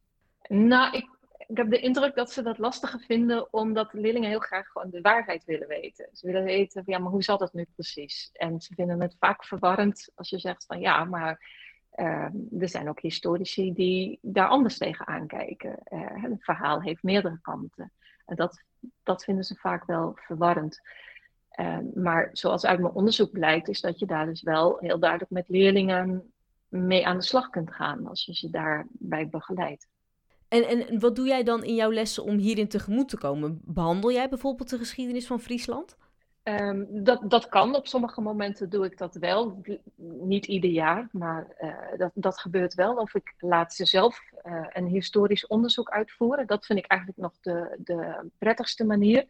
Nou, 0.47 0.97
ik, 0.97 1.09
ik 1.47 1.57
heb 1.57 1.69
de 1.69 1.79
indruk 1.79 2.15
dat 2.15 2.31
ze 2.31 2.41
dat 2.41 2.57
lastiger 2.57 2.99
vinden, 2.99 3.53
omdat 3.53 3.91
de 3.91 3.99
leerlingen 3.99 4.29
heel 4.29 4.39
graag 4.39 4.67
gewoon 4.67 4.89
de 4.89 5.01
waarheid 5.01 5.45
willen 5.45 5.67
weten. 5.67 6.09
Ze 6.13 6.25
willen 6.25 6.43
weten, 6.43 6.83
ja, 6.85 6.97
maar 6.99 7.11
hoe 7.11 7.23
zat 7.23 7.39
het 7.39 7.53
nu 7.53 7.67
precies? 7.75 8.29
En 8.33 8.61
ze 8.61 8.73
vinden 8.73 9.01
het 9.01 9.15
vaak 9.19 9.45
verwarrend 9.45 10.09
als 10.15 10.29
je 10.29 10.39
zegt 10.39 10.65
van 10.65 10.79
ja, 10.79 11.03
maar 11.03 11.63
uh, 11.95 12.61
er 12.61 12.69
zijn 12.69 12.89
ook 12.89 12.99
historici 12.99 13.73
die 13.73 14.19
daar 14.21 14.47
anders 14.47 14.77
tegen 14.77 15.07
aankijken. 15.07 15.79
Uh, 15.93 16.23
het 16.23 16.43
verhaal 16.43 16.81
heeft 16.81 17.03
meerdere 17.03 17.39
kanten. 17.41 17.91
En 18.25 18.35
dat, 18.35 18.61
dat 19.03 19.23
vinden 19.23 19.43
ze 19.43 19.55
vaak 19.55 19.85
wel 19.85 20.11
verwarrend. 20.15 20.81
Uh, 21.59 21.77
maar 21.93 22.29
zoals 22.31 22.65
uit 22.65 22.79
mijn 22.79 22.93
onderzoek 22.93 23.31
blijkt, 23.31 23.67
is 23.67 23.81
dat 23.81 23.99
je 23.99 24.05
daar 24.05 24.25
dus 24.25 24.41
wel 24.41 24.77
heel 24.79 24.99
duidelijk 24.99 25.31
met 25.31 25.49
leerlingen 25.49 26.33
mee 26.67 27.07
aan 27.07 27.17
de 27.17 27.23
slag 27.23 27.49
kunt 27.49 27.71
gaan 27.71 28.07
als 28.07 28.25
je 28.25 28.33
ze 28.33 28.49
daarbij 28.49 29.29
begeleidt. 29.29 29.87
En, 30.47 30.63
en 30.63 30.99
wat 30.99 31.15
doe 31.15 31.27
jij 31.27 31.43
dan 31.43 31.63
in 31.63 31.75
jouw 31.75 31.91
lessen 31.91 32.23
om 32.23 32.37
hierin 32.37 32.67
tegemoet 32.67 33.09
te 33.09 33.17
komen? 33.17 33.61
Behandel 33.63 34.11
jij 34.11 34.29
bijvoorbeeld 34.29 34.69
de 34.69 34.77
geschiedenis 34.77 35.27
van 35.27 35.39
Friesland? 35.39 35.97
Um, 36.47 37.03
dat, 37.03 37.21
dat 37.29 37.49
kan. 37.49 37.75
Op 37.75 37.87
sommige 37.87 38.21
momenten 38.21 38.69
doe 38.69 38.85
ik 38.85 38.97
dat 38.97 39.15
wel. 39.15 39.61
Niet 40.21 40.45
ieder 40.45 40.69
jaar, 40.69 41.09
maar 41.11 41.47
uh, 41.61 41.97
dat, 41.97 42.11
dat 42.13 42.39
gebeurt 42.39 42.73
wel. 42.73 42.95
Of 42.95 43.15
ik 43.15 43.33
laat 43.37 43.73
ze 43.73 43.85
zelf 43.85 44.31
uh, 44.43 44.65
een 44.69 44.87
historisch 44.87 45.47
onderzoek 45.47 45.89
uitvoeren. 45.89 46.47
Dat 46.47 46.65
vind 46.65 46.79
ik 46.79 46.87
eigenlijk 46.87 47.19
nog 47.19 47.33
de, 47.41 47.77
de 47.77 48.29
prettigste 48.37 48.85
manier. 48.85 49.25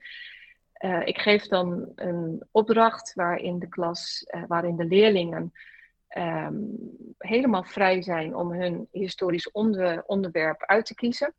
Uh, 0.79 1.01
ik 1.05 1.17
geef 1.17 1.48
dan 1.48 1.91
een 1.95 2.43
opdracht 2.51 3.13
waarin 3.13 3.60
de 3.60 3.69
klas, 3.69 4.25
waarin 4.48 4.75
de 4.75 4.86
leerlingen 4.86 5.53
um, 6.17 6.77
helemaal 7.17 7.63
vrij 7.63 8.01
zijn 8.01 8.36
om 8.36 8.51
hun 8.51 8.88
historisch 8.91 9.51
onder, 9.51 10.03
onderwerp 10.05 10.63
uit 10.65 10.86
te 10.86 10.95
kiezen. 10.95 11.34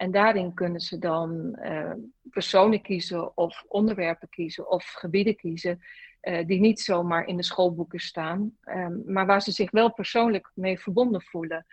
En 0.00 0.10
daarin 0.10 0.54
kunnen 0.54 0.80
ze 0.80 0.98
dan 0.98 1.58
uh, 1.62 1.92
personen 2.30 2.82
kiezen 2.82 3.36
of 3.36 3.64
onderwerpen 3.68 4.28
kiezen 4.28 4.70
of 4.70 4.84
gebieden 4.84 5.36
kiezen 5.36 5.80
uh, 6.22 6.46
die 6.46 6.60
niet 6.60 6.80
zomaar 6.80 7.26
in 7.26 7.36
de 7.36 7.42
schoolboeken 7.42 7.98
staan, 8.00 8.56
um, 8.64 9.02
maar 9.06 9.26
waar 9.26 9.42
ze 9.42 9.52
zich 9.52 9.70
wel 9.70 9.92
persoonlijk 9.92 10.50
mee 10.54 10.80
verbonden 10.80 11.22
voelen. 11.22 11.66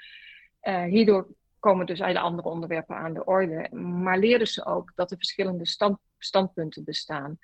Uh, 0.61 0.83
hierdoor 0.83 1.27
komen 1.59 1.85
dus 1.85 1.99
hele 1.99 2.19
andere 2.19 2.49
onderwerpen 2.49 2.95
aan 2.95 3.13
de 3.13 3.25
orde, 3.25 3.69
maar 3.75 4.19
leren 4.19 4.47
ze 4.47 4.65
ook 4.65 4.91
dat 4.95 5.11
er 5.11 5.17
verschillende 5.17 5.67
stand, 5.67 5.97
standpunten 6.17 6.83
bestaan. 6.83 7.39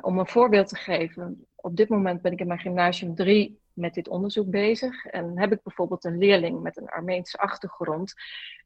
om 0.00 0.18
een 0.18 0.26
voorbeeld 0.26 0.68
te 0.68 0.76
geven, 0.76 1.46
op 1.54 1.76
dit 1.76 1.88
moment 1.88 2.22
ben 2.22 2.32
ik 2.32 2.40
in 2.40 2.46
mijn 2.46 2.60
gymnasium 2.60 3.14
3 3.14 3.61
met 3.74 3.94
dit 3.94 4.08
onderzoek 4.08 4.50
bezig. 4.50 5.04
En 5.04 5.38
heb 5.38 5.52
ik 5.52 5.62
bijvoorbeeld 5.62 6.04
een 6.04 6.18
leerling 6.18 6.62
met 6.62 6.76
een 6.76 6.88
Armeense 6.88 7.38
achtergrond. 7.38 8.14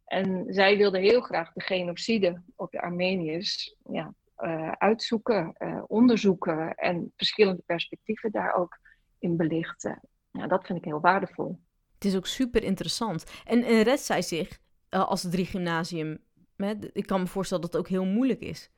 En 0.04 0.44
zij 0.48 0.76
wilde 0.76 0.98
heel 0.98 1.20
graag 1.20 1.52
de 1.52 1.60
genocide 1.60 2.42
op 2.56 2.70
de 2.70 2.80
Armeniërs 2.80 3.76
ja, 3.90 4.14
uh, 4.38 4.72
uitzoeken, 4.72 5.54
uh, 5.58 5.82
onderzoeken 5.86 6.74
en 6.74 7.12
verschillende 7.16 7.62
perspectieven 7.66 8.30
daar 8.30 8.54
ook 8.54 8.78
in 9.18 9.36
belichten. 9.36 10.00
Ja, 10.30 10.46
dat 10.46 10.66
vind 10.66 10.78
ik 10.78 10.84
heel 10.84 11.00
waardevol. 11.00 11.60
Het 11.94 12.04
is 12.04 12.16
ook 12.16 12.26
super 12.26 12.62
interessant. 12.62 13.24
En, 13.44 13.62
en 13.62 13.82
redt 13.82 14.00
zij 14.00 14.22
zich 14.22 14.58
uh, 14.90 15.08
als 15.08 15.30
drie 15.30 15.46
gymnasium? 15.46 16.18
Hè? 16.56 16.74
Ik 16.92 17.06
kan 17.06 17.20
me 17.20 17.26
voorstellen 17.26 17.62
dat 17.62 17.72
het 17.72 17.82
ook 17.82 17.88
heel 17.88 18.04
moeilijk 18.04 18.40
is. 18.40 18.70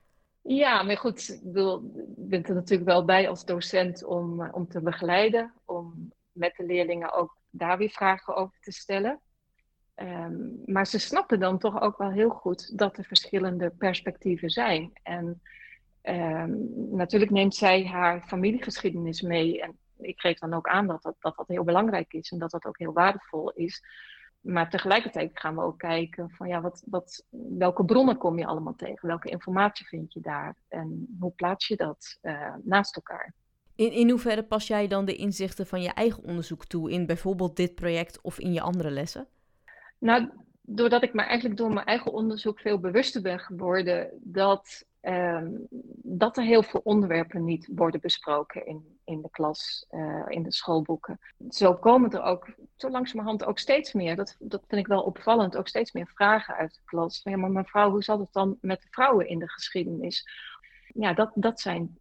Ja, 0.42 0.82
maar 0.82 0.97
goed, 0.97 1.28
ik 1.28 1.52
bedoel, 1.52 1.80
ben 2.16 2.44
er 2.44 2.54
natuurlijk 2.54 2.88
wel 2.88 3.04
bij 3.04 3.28
als 3.28 3.44
docent 3.44 4.04
om, 4.04 4.50
om 4.50 4.68
te 4.68 4.80
begeleiden, 4.80 5.52
om 5.64 6.12
met 6.38 6.57
de 6.57 6.64
leerlingen 6.64 7.12
ook 7.12 7.37
daar 7.50 7.78
weer 7.78 7.90
vragen 7.90 8.37
over 8.37 8.59
te 8.61 8.73
stellen. 8.73 9.21
Um, 9.97 10.62
maar 10.66 10.87
ze 10.87 10.99
snappen 10.99 11.40
dan 11.40 11.59
toch 11.59 11.80
ook 11.80 11.99
wel 11.99 12.11
heel 12.11 12.30
goed 12.30 12.78
dat 12.78 12.99
er 12.99 13.04
verschillende 13.04 13.71
perspectieven 13.71 14.50
zijn. 14.50 14.90
En 15.02 15.42
um, 16.02 16.68
natuurlijk 16.90 17.30
neemt 17.30 17.54
zij 17.54 17.87
haar 17.87 18.23
familiegeschiedenis 18.23 19.21
mee. 19.21 19.62
En 19.62 19.78
ik 19.99 20.21
geef 20.21 20.38
dan 20.38 20.54
ook 20.54 20.68
aan 20.68 20.87
dat 20.87 21.02
dat, 21.02 21.14
dat 21.18 21.37
dat 21.37 21.49
heel 21.49 21.64
belangrijk 21.64 22.12
is 22.12 22.30
en 22.30 22.38
dat 22.38 22.50
dat 22.50 22.64
ook 22.64 22.78
heel 22.78 22.92
waardevol 22.92 23.50
is. 23.50 23.83
Maar 24.40 24.71
tegelijkertijd 24.71 25.30
gaan 25.35 25.54
we 25.54 25.62
ook 25.62 25.78
kijken 25.78 26.30
van 26.30 26.49
ja, 26.49 26.61
wat, 26.61 26.83
wat, 26.87 27.25
welke 27.59 27.85
bronnen 27.85 28.16
kom 28.16 28.38
je 28.38 28.47
allemaal 28.47 28.75
tegen? 28.75 29.09
Welke 29.09 29.30
informatie 29.30 29.87
vind 29.87 30.12
je 30.12 30.21
daar? 30.21 30.57
En 30.68 31.16
hoe 31.21 31.33
plaats 31.33 31.66
je 31.66 31.76
dat 31.76 32.18
uh, 32.23 32.54
naast 32.62 32.97
elkaar? 32.97 33.35
In, 33.78 33.92
in 33.92 34.11
hoeverre 34.11 34.42
pas 34.42 34.66
jij 34.66 34.88
dan 34.88 35.04
de 35.04 35.16
inzichten 35.16 35.66
van 35.66 35.82
je 35.82 35.88
eigen 35.88 36.23
onderzoek 36.23 36.64
toe 36.64 36.90
in 36.90 37.06
bijvoorbeeld 37.06 37.56
dit 37.56 37.75
project 37.75 38.20
of 38.20 38.38
in 38.38 38.52
je 38.52 38.61
andere 38.61 38.90
lessen? 38.90 39.26
Nou, 39.99 40.30
doordat 40.62 41.02
ik 41.02 41.14
me 41.14 41.23
eigenlijk 41.23 41.58
door 41.58 41.73
mijn 41.73 41.87
eigen 41.87 42.12
onderzoek 42.12 42.61
veel 42.61 42.78
bewuster 42.78 43.23
ben 43.23 43.38
geworden 43.38 44.11
dat, 44.20 44.85
um, 45.02 45.66
dat 46.02 46.37
er 46.37 46.42
heel 46.42 46.62
veel 46.62 46.80
onderwerpen 46.85 47.44
niet 47.44 47.68
worden 47.75 48.00
besproken 48.00 48.66
in, 48.66 48.99
in 49.04 49.23
de 49.23 49.30
klas, 49.30 49.87
uh, 49.90 50.25
in 50.28 50.42
de 50.42 50.52
schoolboeken. 50.52 51.18
Zo 51.49 51.75
komen 51.75 52.11
er 52.11 52.23
ook 52.23 52.54
zo 52.76 52.90
langzamerhand 52.90 53.44
ook 53.44 53.58
steeds 53.58 53.92
meer, 53.92 54.16
dat, 54.16 54.37
dat 54.38 54.64
vind 54.68 54.80
ik 54.80 54.87
wel 54.87 55.02
opvallend, 55.02 55.56
ook 55.56 55.68
steeds 55.68 55.92
meer 55.92 56.11
vragen 56.14 56.54
uit 56.54 56.75
de 56.75 56.80
klas. 56.85 57.23
Van, 57.23 57.32
ja, 57.32 57.38
maar 57.38 57.50
mevrouw, 57.50 57.90
hoe 57.90 58.02
zat 58.02 58.18
het 58.18 58.32
dan 58.32 58.58
met 58.61 58.82
de 58.82 58.88
vrouwen 58.90 59.28
in 59.28 59.38
de 59.38 59.49
geschiedenis? 59.49 60.28
Ja, 60.94 61.12
dat, 61.12 61.30
dat 61.35 61.61
zijn 61.61 61.99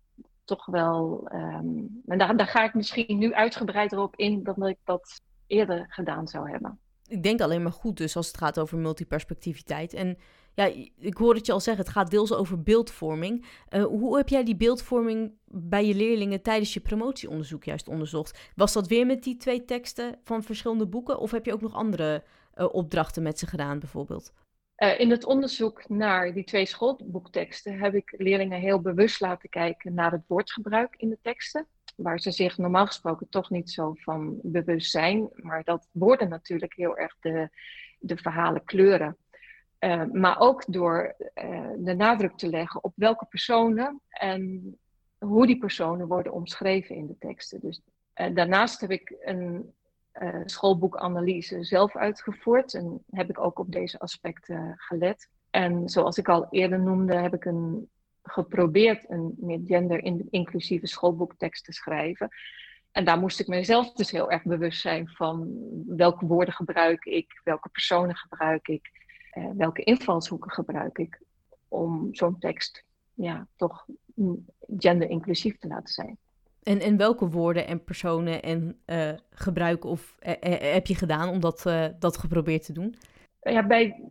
toch 0.47 0.65
wel. 0.65 1.29
Um, 1.33 2.01
en 2.05 2.17
daar, 2.17 2.37
daar 2.37 2.47
ga 2.47 2.63
ik 2.63 2.73
misschien 2.73 3.17
nu 3.17 3.33
uitgebreider 3.33 3.99
op 3.99 4.15
in 4.15 4.43
dan 4.43 4.67
ik 4.67 4.77
dat 4.83 5.21
eerder 5.47 5.85
gedaan 5.89 6.27
zou 6.27 6.49
hebben. 6.49 6.79
Ik 7.07 7.23
denk 7.23 7.41
alleen 7.41 7.63
maar 7.63 7.71
goed 7.71 7.97
dus 7.97 8.15
als 8.15 8.27
het 8.27 8.37
gaat 8.37 8.59
over 8.59 8.77
multiperspectiviteit. 8.77 9.93
En 9.93 10.17
ja, 10.53 10.71
ik 10.97 11.17
hoor 11.17 11.35
het 11.35 11.45
je 11.45 11.51
al 11.51 11.59
zeggen, 11.59 11.83
het 11.83 11.93
gaat 11.93 12.11
deels 12.11 12.33
over 12.33 12.63
beeldvorming. 12.63 13.45
Uh, 13.69 13.83
hoe 13.83 14.17
heb 14.17 14.29
jij 14.29 14.43
die 14.43 14.55
beeldvorming 14.55 15.33
bij 15.45 15.85
je 15.85 15.95
leerlingen 15.95 16.41
tijdens 16.41 16.73
je 16.73 16.79
promotieonderzoek 16.79 17.63
juist 17.63 17.87
onderzocht? 17.87 18.51
Was 18.55 18.73
dat 18.73 18.87
weer 18.87 19.05
met 19.05 19.23
die 19.23 19.37
twee 19.37 19.65
teksten 19.65 20.19
van 20.23 20.43
verschillende 20.43 20.87
boeken? 20.87 21.19
Of 21.19 21.31
heb 21.31 21.45
je 21.45 21.53
ook 21.53 21.61
nog 21.61 21.73
andere 21.73 22.23
uh, 22.55 22.73
opdrachten 22.73 23.23
met 23.23 23.39
ze 23.39 23.47
gedaan 23.47 23.79
bijvoorbeeld? 23.79 24.33
Uh, 24.77 24.99
in 24.99 25.09
het 25.09 25.25
onderzoek 25.25 25.89
naar 25.89 26.33
die 26.33 26.43
twee 26.43 26.65
schoolboekteksten 26.65 27.79
heb 27.79 27.93
ik 27.93 28.13
leerlingen 28.17 28.59
heel 28.59 28.81
bewust 28.81 29.19
laten 29.19 29.49
kijken 29.49 29.93
naar 29.93 30.11
het 30.11 30.23
woordgebruik 30.27 30.95
in 30.97 31.09
de 31.09 31.17
teksten. 31.21 31.67
Waar 31.95 32.19
ze 32.19 32.31
zich 32.31 32.57
normaal 32.57 32.85
gesproken 32.85 33.29
toch 33.29 33.49
niet 33.49 33.71
zo 33.71 33.93
van 33.95 34.39
bewust 34.43 34.91
zijn. 34.91 35.29
Maar 35.35 35.63
dat 35.63 35.87
woorden 35.91 36.29
natuurlijk 36.29 36.73
heel 36.75 36.97
erg 36.97 37.15
de, 37.19 37.49
de 37.99 38.17
verhalen 38.17 38.63
kleuren. 38.63 39.17
Uh, 39.79 40.03
maar 40.11 40.39
ook 40.39 40.63
door 40.67 41.15
uh, 41.43 41.69
de 41.77 41.93
nadruk 41.93 42.37
te 42.37 42.49
leggen 42.49 42.83
op 42.83 42.93
welke 42.95 43.25
personen 43.25 44.01
en 44.09 44.77
hoe 45.17 45.47
die 45.47 45.57
personen 45.57 46.07
worden 46.07 46.33
omschreven 46.33 46.95
in 46.95 47.07
de 47.07 47.17
teksten. 47.19 47.59
Dus, 47.59 47.81
daarnaast 48.33 48.81
heb 48.81 48.91
ik 48.91 49.15
een 49.19 49.73
uh, 50.21 50.41
schoolboekanalyse 50.45 51.63
zelf 51.63 51.95
uitgevoerd. 51.95 52.73
En 52.73 53.03
heb 53.09 53.29
ik 53.29 53.39
ook 53.39 53.59
op 53.59 53.71
deze 53.71 53.99
aspecten 53.99 54.73
gelet. 54.77 55.29
En 55.49 55.89
zoals 55.89 56.17
ik 56.17 56.29
al 56.29 56.47
eerder 56.49 56.79
noemde, 56.79 57.15
heb 57.15 57.33
ik 57.33 57.45
een, 57.45 57.89
geprobeerd 58.23 59.09
een 59.09 59.35
meer 59.37 59.59
gender-inclusieve 59.65 60.87
schoolboektekst 60.87 61.65
te 61.65 61.73
schrijven. 61.73 62.29
En 62.91 63.05
daar 63.05 63.19
moest 63.19 63.39
ik 63.39 63.47
mezelf 63.47 63.93
dus 63.93 64.11
heel 64.11 64.31
erg 64.31 64.43
bewust 64.43 64.81
zijn 64.81 65.07
van 65.07 65.47
welke 65.87 66.25
woorden 66.25 66.53
gebruik 66.53 67.05
ik, 67.05 67.41
welke 67.43 67.69
personen 67.69 68.15
gebruik 68.15 68.67
ik, 68.67 68.91
eh, 69.31 69.49
welke 69.57 69.83
invalshoeken 69.83 70.51
gebruik 70.51 70.97
ik 70.97 71.21
om 71.67 72.15
zo'n 72.15 72.39
tekst 72.39 72.83
ja, 73.13 73.47
toch 73.55 73.85
gender-inclusief 74.77 75.57
te 75.57 75.67
laten 75.67 75.93
zijn. 75.93 76.17
En, 76.67 76.79
en 76.79 76.97
welke 76.97 77.29
woorden 77.29 77.67
en 77.67 77.83
personen 77.83 78.41
en 78.41 78.79
uh, 78.85 79.11
gebruiken 79.29 79.89
of 79.89 80.15
uh, 80.19 80.33
heb 80.73 80.87
je 80.87 80.95
gedaan 80.95 81.29
om 81.29 81.39
dat, 81.39 81.61
dat 81.99 82.17
geprobeerd 82.17 82.65
te 82.65 82.73
doen? 82.73 82.95
Ja, 83.39 83.67
bij 83.67 84.09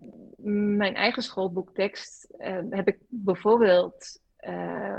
mijn 0.76 0.94
eigen 0.94 1.22
schoolboektekst 1.22 2.34
heb 2.70 2.88
ik 2.88 2.98
bijvoorbeeld 3.08 4.20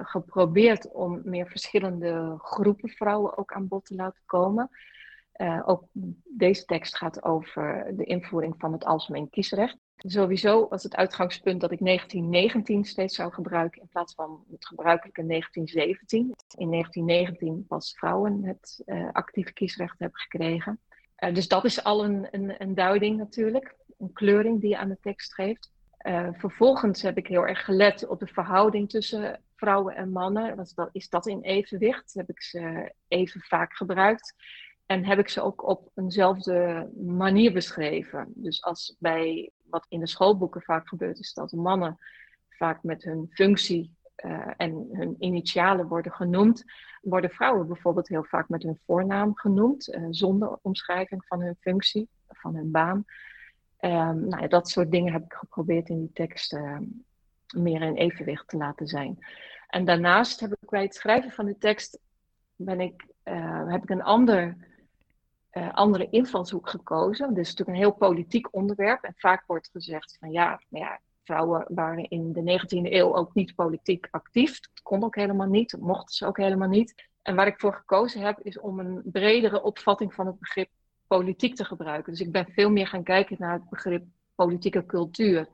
geprobeerd 0.01 0.91
om 0.91 1.21
meer 1.23 1.47
verschillende 1.47 2.35
groepen 2.37 2.89
vrouwen 2.89 3.37
ook 3.37 3.51
aan 3.51 3.67
bod 3.67 3.85
te 3.85 3.95
laten 3.95 4.21
komen. 4.25 4.69
ook 5.65 5.83
deze 6.23 6.65
tekst 6.65 6.97
gaat 6.97 7.23
over 7.23 7.93
de 7.95 8.03
invoering 8.03 8.55
van 8.57 8.71
het 8.71 8.85
algemeen 8.85 9.29
kiesrecht. 9.29 9.77
Sowieso 9.98 10.68
was 10.68 10.84
het 10.84 10.96
uitgangspunt 10.96 11.62
dat 11.62 11.72
ik 11.72 11.80
1919 11.80 12.86
steeds 12.86 13.16
zou 13.16 13.34
gebruiken 13.34 13.82
in 13.82 13.88
plaats 13.88 14.13
van 14.13 14.44
het 14.51 14.66
gebruikelijke 14.66 15.25
1917. 15.25 16.20
In 16.58 16.72
1919 16.72 17.66
pas 17.68 17.94
vrouwen 17.98 18.44
het 18.44 18.82
uh, 18.86 19.10
actieve 19.12 19.54
kiesrecht 19.54 20.00
hebben 20.00 20.20
gekregen. 20.20 20.80
Uh, 21.20 21.34
dus 21.34 21.48
dat 21.48 21.66
is 21.66 21.84
al 21.84 22.04
een, 22.04 22.27
een, 22.32 22.56
een, 22.58 22.75
duiding 22.75 23.18
natuurlijk, 23.18 23.75
een 23.98 24.13
kleuring 24.13 24.62
die 24.62 24.70
je 24.70 24.77
aan 24.77 24.89
de 24.89 25.00
tekst 25.01 25.34
geeft. 25.34 25.72
Uh, 26.01 26.27
vervolgens 26.32 27.01
heb 27.01 27.18
ik 27.18 27.27
heel 27.27 27.48
erg 27.48 27.66
gelet 27.66 28.08
op 28.08 28.20
de 28.20 28.27
verhouding 28.27 28.89
tussen 28.89 29.42
vrouwen 29.56 29.96
en 29.96 30.12
mannen. 30.12 30.56
Was 30.56 30.74
dat, 30.74 30.89
is 30.92 31.10
dat 31.10 31.27
in 31.27 31.42
evenwicht? 31.42 32.13
Heb 32.13 32.30
ik 32.30 32.42
ze 32.42 32.92
even 33.08 33.42
vaak 33.42 33.74
gebruikt? 33.74 34.34
En 34.86 35.06
heb 35.06 35.20
ik 35.20 35.30
ze 35.30 35.42
ook 35.42 35.68
op 35.68 35.92
eenzelfde 35.96 36.89
manier 36.96 37.54
beschreven. 37.54 38.27
Dus 38.36 38.63
als 38.63 38.96
bij 39.00 39.51
wat 39.69 39.86
in 39.89 40.00
de 40.00 40.07
schoolboeken 40.07 40.62
vaak 40.62 40.88
gebeurt, 40.88 41.19
is 41.19 41.33
dat 41.33 41.51
mannen 41.51 41.97
vaak 42.50 42.83
met 42.83 43.03
hun 43.03 43.27
functie 43.29 43.95
uh, 44.25 44.51
en 44.57 44.88
hun 44.91 45.15
initialen 45.19 45.88
worden 45.88 46.12
genoemd, 46.12 46.63
worden 47.01 47.29
vrouwen 47.29 47.67
bijvoorbeeld 47.67 48.07
heel 48.07 48.24
vaak 48.24 48.50
met 48.50 48.63
hun 48.63 48.79
voornaam 48.86 49.36
genoemd, 49.36 49.88
uh, 49.88 50.07
zonder 50.09 50.57
omschrijving 50.62 51.25
van 51.25 51.41
hun 51.41 51.55
functie, 51.59 52.09
van 52.27 52.55
hun 52.55 52.71
baan. 52.71 53.05
Um, 53.79 54.27
nou 54.27 54.41
ja, 54.41 54.47
dat 54.47 54.69
soort 54.69 54.91
dingen 54.91 55.13
heb 55.13 55.24
ik 55.24 55.33
geprobeerd 55.33 55.89
in 55.89 56.00
die 56.00 56.12
tekst 56.13 56.53
uh, 56.53 56.77
meer 57.55 57.81
in 57.81 57.95
evenwicht 57.95 58.47
te 58.47 58.57
laten 58.57 58.88
zijn. 58.88 59.17
En 59.67 59.86
daarnaast 59.86 60.39
heb 60.39 60.51
ik 60.59 60.69
bij 60.69 60.81
het 60.81 60.95
schrijven 60.95 61.31
van 61.31 61.45
de 61.45 61.57
tekst 61.57 62.00
ben 62.55 62.79
ik, 62.79 63.05
heb 63.67 63.83
ik 63.83 63.89
een 63.89 64.03
ander 64.03 64.57
uh, 65.57 65.73
andere 65.73 66.07
invalshoek 66.09 66.69
gekozen. 66.69 67.33
Dit 67.33 67.45
is 67.45 67.49
natuurlijk 67.49 67.77
een 67.77 67.83
heel 67.83 67.93
politiek 67.93 68.55
onderwerp. 68.55 69.03
En 69.03 69.13
vaak 69.17 69.43
wordt 69.47 69.69
gezegd 69.71 70.17
van 70.19 70.31
ja, 70.31 70.61
ja 70.69 70.99
vrouwen 71.23 71.65
waren 71.67 72.09
in 72.09 72.33
de 72.33 72.59
19e 72.61 72.91
eeuw 72.91 73.15
ook 73.15 73.33
niet 73.33 73.55
politiek 73.55 74.07
actief. 74.11 74.59
Dat 74.59 74.81
kon 74.83 75.03
ook 75.03 75.15
helemaal 75.15 75.47
niet, 75.47 75.71
dat 75.71 75.79
mochten 75.79 76.15
ze 76.15 76.25
ook 76.25 76.37
helemaal 76.37 76.67
niet. 76.67 77.09
En 77.21 77.35
waar 77.35 77.47
ik 77.47 77.59
voor 77.59 77.73
gekozen 77.73 78.21
heb, 78.21 78.39
is 78.41 78.59
om 78.59 78.79
een 78.79 79.01
bredere 79.05 79.63
opvatting 79.63 80.13
van 80.13 80.25
het 80.25 80.39
begrip 80.39 80.69
politiek 81.07 81.55
te 81.55 81.65
gebruiken. 81.65 82.11
Dus 82.11 82.21
ik 82.21 82.31
ben 82.31 82.47
veel 82.51 82.69
meer 82.69 82.87
gaan 82.87 83.03
kijken 83.03 83.35
naar 83.39 83.53
het 83.53 83.69
begrip 83.69 84.05
politieke 84.35 84.85
cultuur. 84.85 85.47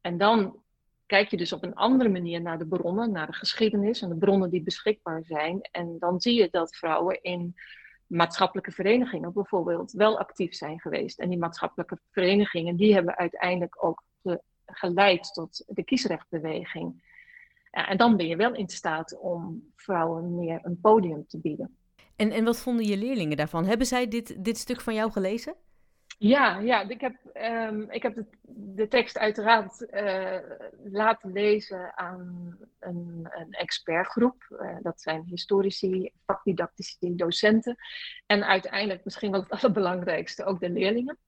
En 0.00 0.18
dan 0.18 0.62
kijk 1.06 1.30
je 1.30 1.36
dus 1.36 1.52
op 1.52 1.62
een 1.62 1.74
andere 1.74 2.08
manier 2.08 2.40
naar 2.40 2.58
de 2.58 2.66
bronnen, 2.66 3.12
naar 3.12 3.26
de 3.26 3.32
geschiedenis 3.32 4.02
en 4.02 4.08
de 4.08 4.16
bronnen 4.16 4.50
die 4.50 4.62
beschikbaar 4.62 5.24
zijn. 5.24 5.60
En 5.60 5.96
dan 5.98 6.20
zie 6.20 6.34
je 6.34 6.48
dat 6.50 6.76
vrouwen 6.76 7.22
in 7.22 7.54
maatschappelijke 8.06 8.72
verenigingen 8.72 9.32
bijvoorbeeld 9.32 9.92
wel 9.92 10.18
actief 10.18 10.54
zijn 10.54 10.80
geweest. 10.80 11.18
En 11.18 11.28
die 11.28 11.38
maatschappelijke 11.38 11.98
verenigingen 12.10 12.76
die 12.76 12.94
hebben 12.94 13.16
uiteindelijk 13.16 13.84
ook 13.84 14.02
geleid 14.66 15.32
tot 15.32 15.64
de 15.66 15.84
kiesrechtbeweging. 15.84 17.14
en 17.70 17.96
dan 17.96 18.16
ben 18.16 18.26
je 18.26 18.36
wel 18.36 18.54
in 18.54 18.68
staat 18.68 19.18
om 19.18 19.72
vrouwen 19.76 20.34
meer 20.34 20.58
een 20.62 20.80
podium 20.80 21.26
te 21.26 21.38
bieden. 21.38 21.76
En, 22.16 22.30
en 22.30 22.44
wat 22.44 22.58
vonden 22.58 22.86
je 22.86 22.96
leerlingen 22.96 23.36
daarvan? 23.36 23.64
Hebben 23.64 23.86
zij 23.86 24.08
dit, 24.08 24.44
dit 24.44 24.58
stuk 24.58 24.80
van 24.80 24.94
jou 24.94 25.12
gelezen? 25.12 25.54
Ja, 26.18 26.58
ja 26.58 26.88
ik 26.88 27.00
heb, 27.00 27.16
um, 27.34 27.90
ik 27.90 28.02
heb 28.02 28.24
de, 28.42 28.88
tekst 28.88 29.18
uiteraard 29.18 29.86
uh, 29.90 30.38
laten 30.84 31.32
lezen 31.32 31.98
aan 31.98 32.56
een, 32.78 33.28
een 33.30 33.52
expertgroep. 33.52 34.46
Uh, 34.50 34.76
dat 34.82 35.00
zijn 35.00 35.24
historici, 35.24 36.10
vakdidactici, 36.26 37.14
docenten. 37.16 37.76
En 38.26 38.46
uiteindelijk, 38.46 39.04
misschien 39.04 39.30
wel 39.30 39.40
het 39.40 39.50
allerbelangrijkste, 39.62 40.44
ook 40.44 40.60
de 40.60 40.70
leerlingen. 40.70 41.18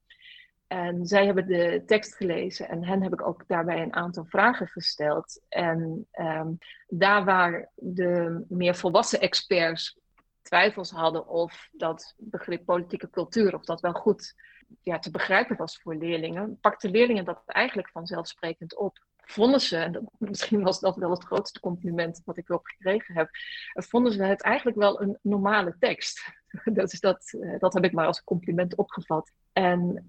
En 0.67 1.07
zij 1.07 1.25
hebben 1.25 1.47
de 1.47 1.83
tekst 1.87 2.15
gelezen 2.15 2.69
en 2.69 2.85
hen 2.85 3.03
heb 3.03 3.13
ik 3.13 3.27
ook 3.27 3.45
daarbij 3.47 3.83
een 3.83 3.95
aantal 3.95 4.25
vragen 4.25 4.67
gesteld. 4.67 5.41
En 5.49 6.09
um, 6.21 6.59
daar 6.89 7.25
waar 7.25 7.71
de 7.75 8.45
meer 8.49 8.75
volwassen 8.75 9.21
experts 9.21 9.99
twijfels 10.43 10.91
hadden 10.91 11.27
of 11.27 11.69
dat 11.73 12.15
begrip 12.19 12.65
politieke 12.65 13.11
cultuur, 13.11 13.55
of 13.55 13.65
dat 13.65 13.81
wel 13.81 13.93
goed 13.93 14.35
ja, 14.83 14.99
te 14.99 15.11
begrijpen 15.11 15.57
was 15.57 15.79
voor 15.83 15.95
leerlingen, 15.95 16.59
pakten 16.61 16.91
leerlingen 16.91 17.25
dat 17.25 17.43
eigenlijk 17.47 17.89
vanzelfsprekend 17.91 18.77
op. 18.77 19.07
Vonden 19.17 19.61
ze, 19.61 19.77
en 19.77 20.09
misschien 20.19 20.63
was 20.63 20.81
dat 20.81 20.97
wel 20.97 21.11
het 21.11 21.25
grootste 21.25 21.61
compliment 21.61 22.23
wat 22.25 22.37
ik 22.37 22.49
erop 22.49 22.67
gekregen 22.67 23.15
heb, 23.15 23.29
vonden 23.73 24.13
ze 24.13 24.23
het 24.23 24.43
eigenlijk 24.43 24.77
wel 24.77 25.03
een 25.03 25.19
normale 25.23 25.77
tekst. 25.79 26.33
dat, 26.65 26.93
is 26.93 27.01
dat, 27.01 27.33
eh, 27.41 27.59
dat 27.59 27.75
heb 27.75 27.85
ik 27.85 27.93
maar 27.93 28.07
als 28.07 28.25
compliment 28.25 28.77
opgevat. 28.77 29.33
En, 29.53 30.05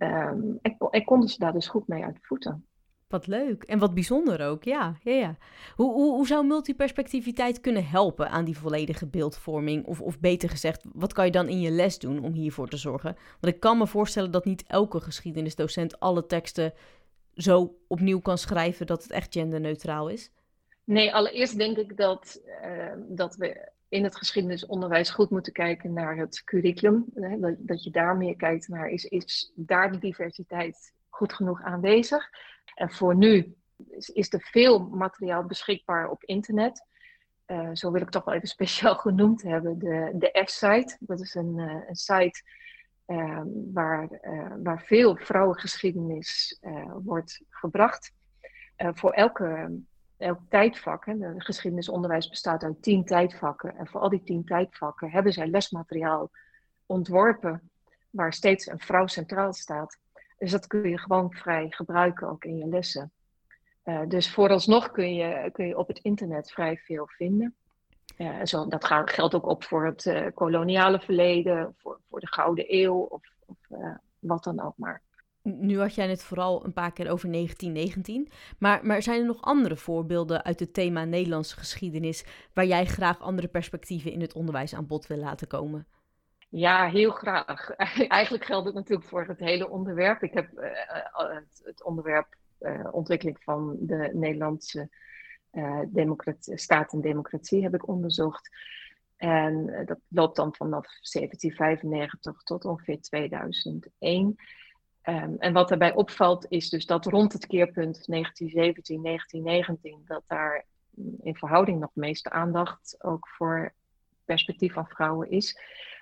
en 0.91 1.03
konden 1.05 1.29
ze 1.29 1.39
daar 1.39 1.53
dus 1.53 1.67
goed 1.67 1.87
mee 1.87 2.03
uit 2.03 2.17
voeten. 2.21 2.67
Wat 3.09 3.27
leuk 3.27 3.63
en 3.63 3.79
wat 3.79 3.93
bijzonder 3.93 4.47
ook, 4.47 4.63
ja. 4.63 4.97
ja, 5.03 5.11
ja. 5.11 5.37
Hoe, 5.75 5.93
hoe, 5.93 6.13
hoe 6.13 6.27
zou 6.27 6.45
multiperspectiviteit 6.45 7.61
kunnen 7.61 7.85
helpen 7.85 8.29
aan 8.29 8.45
die 8.45 8.57
volledige 8.57 9.07
beeldvorming? 9.07 9.85
Of, 9.85 10.01
of 10.01 10.19
beter 10.19 10.49
gezegd, 10.49 10.85
wat 10.93 11.13
kan 11.13 11.25
je 11.25 11.31
dan 11.31 11.47
in 11.47 11.59
je 11.59 11.71
les 11.71 11.99
doen 11.99 12.23
om 12.23 12.33
hiervoor 12.33 12.67
te 12.67 12.77
zorgen? 12.77 13.17
Want 13.39 13.53
ik 13.53 13.59
kan 13.59 13.77
me 13.77 13.87
voorstellen 13.87 14.31
dat 14.31 14.45
niet 14.45 14.63
elke 14.67 14.99
geschiedenisdocent 14.99 15.99
alle 15.99 16.25
teksten 16.25 16.73
zo 17.33 17.75
opnieuw 17.87 18.19
kan 18.19 18.37
schrijven 18.37 18.85
dat 18.85 19.03
het 19.03 19.11
echt 19.11 19.33
genderneutraal 19.33 20.09
is. 20.09 20.31
Nee, 20.83 21.13
allereerst 21.13 21.57
denk 21.57 21.77
ik 21.77 21.97
dat, 21.97 22.41
uh, 22.65 22.93
dat 23.07 23.35
we 23.35 23.71
in 23.87 24.03
het 24.03 24.15
geschiedenisonderwijs 24.15 25.09
goed 25.09 25.29
moeten 25.29 25.53
kijken 25.53 25.93
naar 25.93 26.17
het 26.17 26.43
curriculum. 26.43 27.05
Hè? 27.13 27.39
Dat, 27.39 27.55
dat 27.57 27.83
je 27.83 27.91
daar 27.91 28.17
meer 28.17 28.35
kijkt 28.35 28.67
naar, 28.67 28.89
is, 28.89 29.05
is 29.05 29.51
daar 29.55 29.91
de 29.91 29.99
diversiteit 29.99 30.93
goed 31.19 31.33
genoeg 31.33 31.61
aanwezig? 31.61 32.29
En 32.75 32.91
voor 32.91 33.15
nu 33.15 33.55
is, 34.13 34.33
er 34.33 34.41
veel 34.41 34.79
materiaal 34.79 35.43
beschikbaar 35.43 36.09
op 36.09 36.23
internet. 36.23 36.85
Uh, 37.47 37.69
zo 37.73 37.91
wil 37.91 38.01
ik 38.01 38.09
toch 38.09 38.25
wel 38.25 38.33
even 38.33 38.47
speciaal 38.57 38.95
genoemd 38.95 39.41
hebben, 39.41 39.79
de, 39.79 40.11
de 40.13 40.43
F-site. 40.45 40.97
Dat 40.99 41.19
is 41.19 41.35
een, 41.35 41.57
uh, 41.57 41.87
een 41.87 41.95
site 41.95 42.43
uh, 43.07 43.41
waar, 43.73 44.09
waar 44.63 44.81
veel 44.81 45.15
vrouwengeschiedenis 45.15 46.59
wordt 47.03 47.41
gebracht. 47.49 48.13
voor 48.77 49.11
elke, 49.11 49.79
elk 50.17 50.39
tijdvak, 50.49 51.05
hè, 51.05 51.17
de 51.17 51.33
geschiedenisonderwijs 51.37 52.29
bestaat 52.29 52.63
uit 52.63 52.81
tien 52.81 53.05
tijdvakken. 53.05 53.77
En 53.77 53.87
voor 53.87 54.01
al 54.01 54.09
die 54.09 54.23
tien 54.23 54.45
tijdvakken 54.45 55.11
hebben 55.11 55.33
zij 55.33 55.47
lesmateriaal 55.47 56.31
ontworpen 56.85 57.69
waar 58.09 58.33
steeds 58.33 58.67
een 58.67 58.79
vrouw 58.79 59.07
centraal 59.07 59.53
staat. 59.53 59.97
Dus 60.39 60.51
dat 60.51 60.67
kun 60.67 60.89
je 60.89 60.97
gewoon 60.97 61.31
vrij 61.31 61.67
gebruiken 61.69 62.29
ook 62.29 62.45
in 62.45 62.57
je 62.57 62.67
lessen. 62.67 63.11
Uh, 63.85 64.01
dus 64.07 64.31
vooralsnog 64.31 64.91
kun 64.91 65.13
je, 65.13 65.49
kun 65.51 65.67
je 65.67 65.77
op 65.77 65.87
het 65.87 65.99
internet 65.99 66.51
vrij 66.51 66.77
veel 66.77 67.07
vinden. 67.07 67.55
Uh, 68.17 68.43
zo, 68.43 68.67
dat 68.67 68.85
geldt 68.85 69.35
ook 69.35 69.47
op 69.47 69.63
voor 69.63 69.85
het 69.85 70.05
uh, 70.05 70.25
koloniale 70.33 70.99
verleden, 70.99 71.75
voor, 71.77 71.99
voor 72.09 72.19
de 72.19 72.27
Gouden 72.27 72.65
Eeuw 72.67 72.95
of, 72.95 73.21
of 73.45 73.57
wat 74.19 74.43
dan 74.43 74.61
ook 74.61 74.77
maar. 74.77 75.01
Nu 75.41 75.79
had 75.79 75.95
jij 75.95 76.09
het 76.09 76.23
vooral 76.23 76.65
een 76.65 76.73
paar 76.73 76.91
keer 76.91 77.09
over 77.09 77.31
1919. 77.31 78.29
Maar, 78.59 78.85
maar 78.85 79.01
zijn 79.01 79.19
er 79.19 79.25
nog 79.25 79.41
andere 79.41 79.75
voorbeelden 79.75 80.43
uit 80.43 80.59
het 80.59 80.73
thema 80.73 81.03
Nederlandse 81.03 81.57
geschiedenis 81.57 82.25
waar 82.53 82.65
jij 82.65 82.85
graag 82.85 83.19
andere 83.19 83.47
perspectieven 83.47 84.11
in 84.11 84.21
het 84.21 84.33
onderwijs 84.33 84.75
aan 84.75 84.87
bod 84.87 85.07
wil 85.07 85.17
laten 85.17 85.47
komen? 85.47 85.87
Ja, 86.49 86.89
heel 86.89 87.11
graag. 87.11 87.69
Eigenlijk 88.07 88.45
geldt 88.45 88.65
het 88.65 88.75
natuurlijk 88.75 89.07
voor 89.07 89.25
het 89.25 89.39
hele 89.39 89.69
onderwerp. 89.69 90.23
Ik 90.23 90.33
heb 90.33 90.51
uh, 90.53 90.69
het, 91.11 91.61
het, 91.63 91.83
onderwerp 91.83 92.35
uh, 92.59 92.87
ontwikkeling 92.91 93.37
van 93.43 93.77
de 93.79 94.09
Nederlandse 94.13 94.89
staat 96.43 96.93
en 96.93 97.01
democratie 97.01 97.63
heb 97.63 97.73
ik 97.73 97.87
onderzocht. 97.87 98.49
En 99.17 99.83
dat 99.85 99.99
loopt 100.07 100.35
dan 100.35 100.55
vanaf 100.55 100.85
1795 100.85 102.43
tot 102.43 102.65
ongeveer 102.65 103.01
2001. 103.01 104.25
Um, 104.25 104.35
ehm, 105.01 105.33
en 105.37 105.53
wat 105.53 105.69
daarbij 105.69 105.93
opvalt 105.93 106.45
is 106.49 106.69
dus 106.69 106.85
dat 106.85 107.05
rond 107.05 107.33
het 107.33 107.47
keerpunt 107.47 108.07
1917, 108.07 109.01
1919, 109.01 110.01
dat 110.05 110.23
daar 110.27 110.65
in 111.21 111.35
verhouding 111.35 111.79
nog 111.79 111.91
meeste 111.93 112.29
aandacht 112.29 112.95
ook 113.03 113.27
voor 113.27 113.73
perspectief 114.25 114.73
van 114.73 114.87
vrouwen 114.87 115.29
is. 115.29 115.57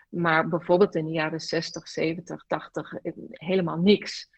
Maar 0.10 0.48
bijvoorbeeld 0.48 0.96
in 0.96 1.06
de 1.06 1.12
jaren 1.12 1.40
60, 1.40 1.88
70, 1.88 2.44
80 2.48 2.94
helemaal 3.32 3.78
niks. 3.78 4.30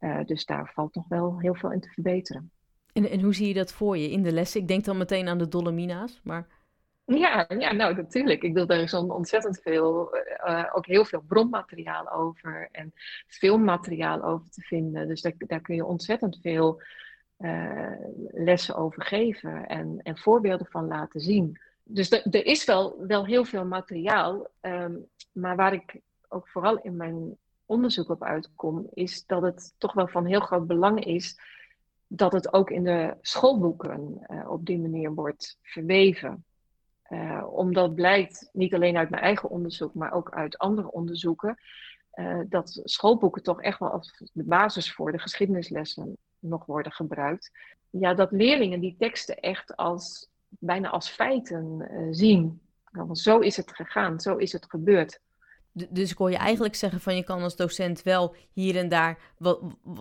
Uh, 0.00 0.24
dus 0.24 0.44
daar 0.44 0.70
valt 0.74 0.94
nog 0.94 1.08
wel 1.08 1.38
heel 1.40 1.54
veel 1.54 1.72
in 1.72 1.80
te 1.80 1.88
verbeteren. 1.88 2.50
En, 2.92 3.10
en 3.10 3.20
hoe 3.20 3.34
zie 3.34 3.48
je 3.48 3.54
dat 3.54 3.72
voor 3.72 3.98
je 3.98 4.10
in 4.10 4.22
de 4.22 4.32
lessen? 4.32 4.60
Ik 4.60 4.68
denk 4.68 4.84
dan 4.84 4.98
meteen 4.98 5.28
aan 5.28 5.38
de 5.38 5.48
Dolomina's, 5.48 6.20
maar... 6.24 6.46
Ja, 7.06 7.44
ja, 7.58 7.72
nou 7.72 7.94
natuurlijk. 7.94 8.42
Ik 8.42 8.52
bedoel, 8.52 8.68
daar 8.68 8.80
is 8.80 8.94
ontzettend 8.94 9.60
veel, 9.62 10.16
uh, 10.46 10.70
ook 10.72 10.86
heel 10.86 11.04
veel 11.04 11.20
bronmateriaal 11.20 12.10
over 12.10 12.68
en 12.72 12.92
filmmateriaal 13.26 14.22
over 14.22 14.50
te 14.50 14.60
vinden. 14.60 15.08
Dus 15.08 15.20
daar, 15.20 15.32
daar 15.38 15.60
kun 15.60 15.74
je 15.74 15.84
ontzettend 15.84 16.38
veel 16.42 16.82
uh, 17.38 17.92
lessen 18.30 18.76
over 18.76 19.02
geven 19.02 19.66
en, 19.66 20.00
en 20.02 20.18
voorbeelden 20.18 20.66
van 20.70 20.86
laten 20.86 21.20
zien 21.20 21.58
dus 21.84 22.10
er 22.10 22.46
is 22.46 22.64
wel, 22.64 23.06
wel 23.06 23.26
heel 23.26 23.44
veel 23.44 23.64
materiaal. 23.64 24.46
Um, 24.60 25.08
maar 25.32 25.56
waar 25.56 25.72
ik 25.72 26.00
ook 26.28 26.48
vooral 26.48 26.78
in 26.78 26.96
mijn 26.96 27.36
onderzoek 27.66 28.08
op 28.08 28.22
uitkom, 28.22 28.86
is 28.94 29.26
dat 29.26 29.42
het 29.42 29.74
toch 29.78 29.92
wel 29.92 30.08
van 30.08 30.26
heel 30.26 30.40
groot 30.40 30.66
belang 30.66 31.04
is 31.04 31.38
dat 32.06 32.32
het 32.32 32.52
ook 32.52 32.70
in 32.70 32.84
de 32.84 33.16
schoolboeken 33.20 34.26
uh, 34.30 34.50
op 34.50 34.66
die 34.66 34.78
manier 34.78 35.14
wordt 35.14 35.58
verweven. 35.62 36.44
Uh, 37.08 37.44
omdat 37.50 37.94
blijkt, 37.94 38.48
niet 38.52 38.74
alleen 38.74 38.96
uit 38.96 39.10
mijn 39.10 39.22
eigen 39.22 39.48
onderzoek, 39.48 39.94
maar 39.94 40.12
ook 40.12 40.30
uit 40.30 40.58
andere 40.58 40.92
onderzoeken, 40.92 41.58
uh, 42.14 42.40
dat 42.48 42.80
schoolboeken 42.84 43.42
toch 43.42 43.62
echt 43.62 43.78
wel 43.78 43.90
als 43.90 44.22
de 44.32 44.44
basis 44.44 44.92
voor 44.92 45.12
de 45.12 45.18
geschiedenislessen 45.18 46.16
nog 46.38 46.66
worden 46.66 46.92
gebruikt. 46.92 47.50
Ja, 47.90 48.14
dat 48.14 48.30
leerlingen 48.30 48.80
die 48.80 48.96
teksten 48.98 49.40
echt 49.40 49.76
als 49.76 50.28
bijna 50.58 50.90
als 50.90 51.08
feiten 51.08 51.88
uh, 51.90 52.08
zien. 52.10 52.60
Want 52.90 53.18
zo 53.18 53.38
is 53.38 53.56
het 53.56 53.70
gegaan, 53.74 54.20
zo 54.20 54.36
is 54.36 54.52
het 54.52 54.66
gebeurd. 54.68 55.20
Dus 55.88 56.10
ik 56.10 56.18
je 56.18 56.36
eigenlijk 56.36 56.74
zeggen 56.74 57.00
van 57.00 57.16
je 57.16 57.24
kan 57.24 57.42
als 57.42 57.56
docent 57.56 58.02
wel 58.02 58.34
hier 58.52 58.76
en 58.76 58.88
daar 58.88 59.18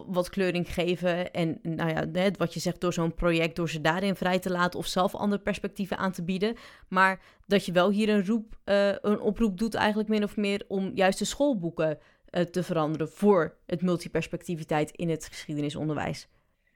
wat, 0.07 0.29
kleuring 0.29 0.73
geven. 0.73 1.31
En 1.31 1.59
nou 1.61 1.89
ja, 1.89 2.31
wat 2.37 2.53
je 2.53 2.59
zegt 2.59 2.81
door 2.81 2.93
zo'n 2.93 3.13
project, 3.13 3.55
door 3.55 3.69
ze 3.69 3.81
daarin 3.81 4.15
vrij 4.15 4.39
te 4.39 4.49
laten 4.49 4.79
of 4.79 4.85
zelf 4.85 5.15
andere 5.15 5.41
perspectieven 5.41 5.97
aan 5.97 6.11
te 6.11 6.23
bieden. 6.23 6.55
Maar 6.87 7.21
dat 7.47 7.65
je 7.65 7.71
wel 7.71 7.89
hier 7.89 8.09
een, 8.09 8.25
roep, 8.25 8.57
uh, 8.65 8.87
een 8.87 9.19
oproep 9.19 9.57
doet 9.57 9.73
eigenlijk 9.73 10.09
min 10.09 10.23
of 10.23 10.37
meer 10.37 10.65
om 10.67 10.91
juist 10.95 11.19
de 11.19 11.25
schoolboeken 11.25 11.99
uh, 12.31 12.41
te 12.41 12.63
veranderen 12.63 13.09
voor 13.09 13.55
het 13.65 13.81
multiperspectiviteit 13.81 14.91
in 14.91 15.09
het 15.09 15.25
geschiedenisonderwijs. 15.25 16.27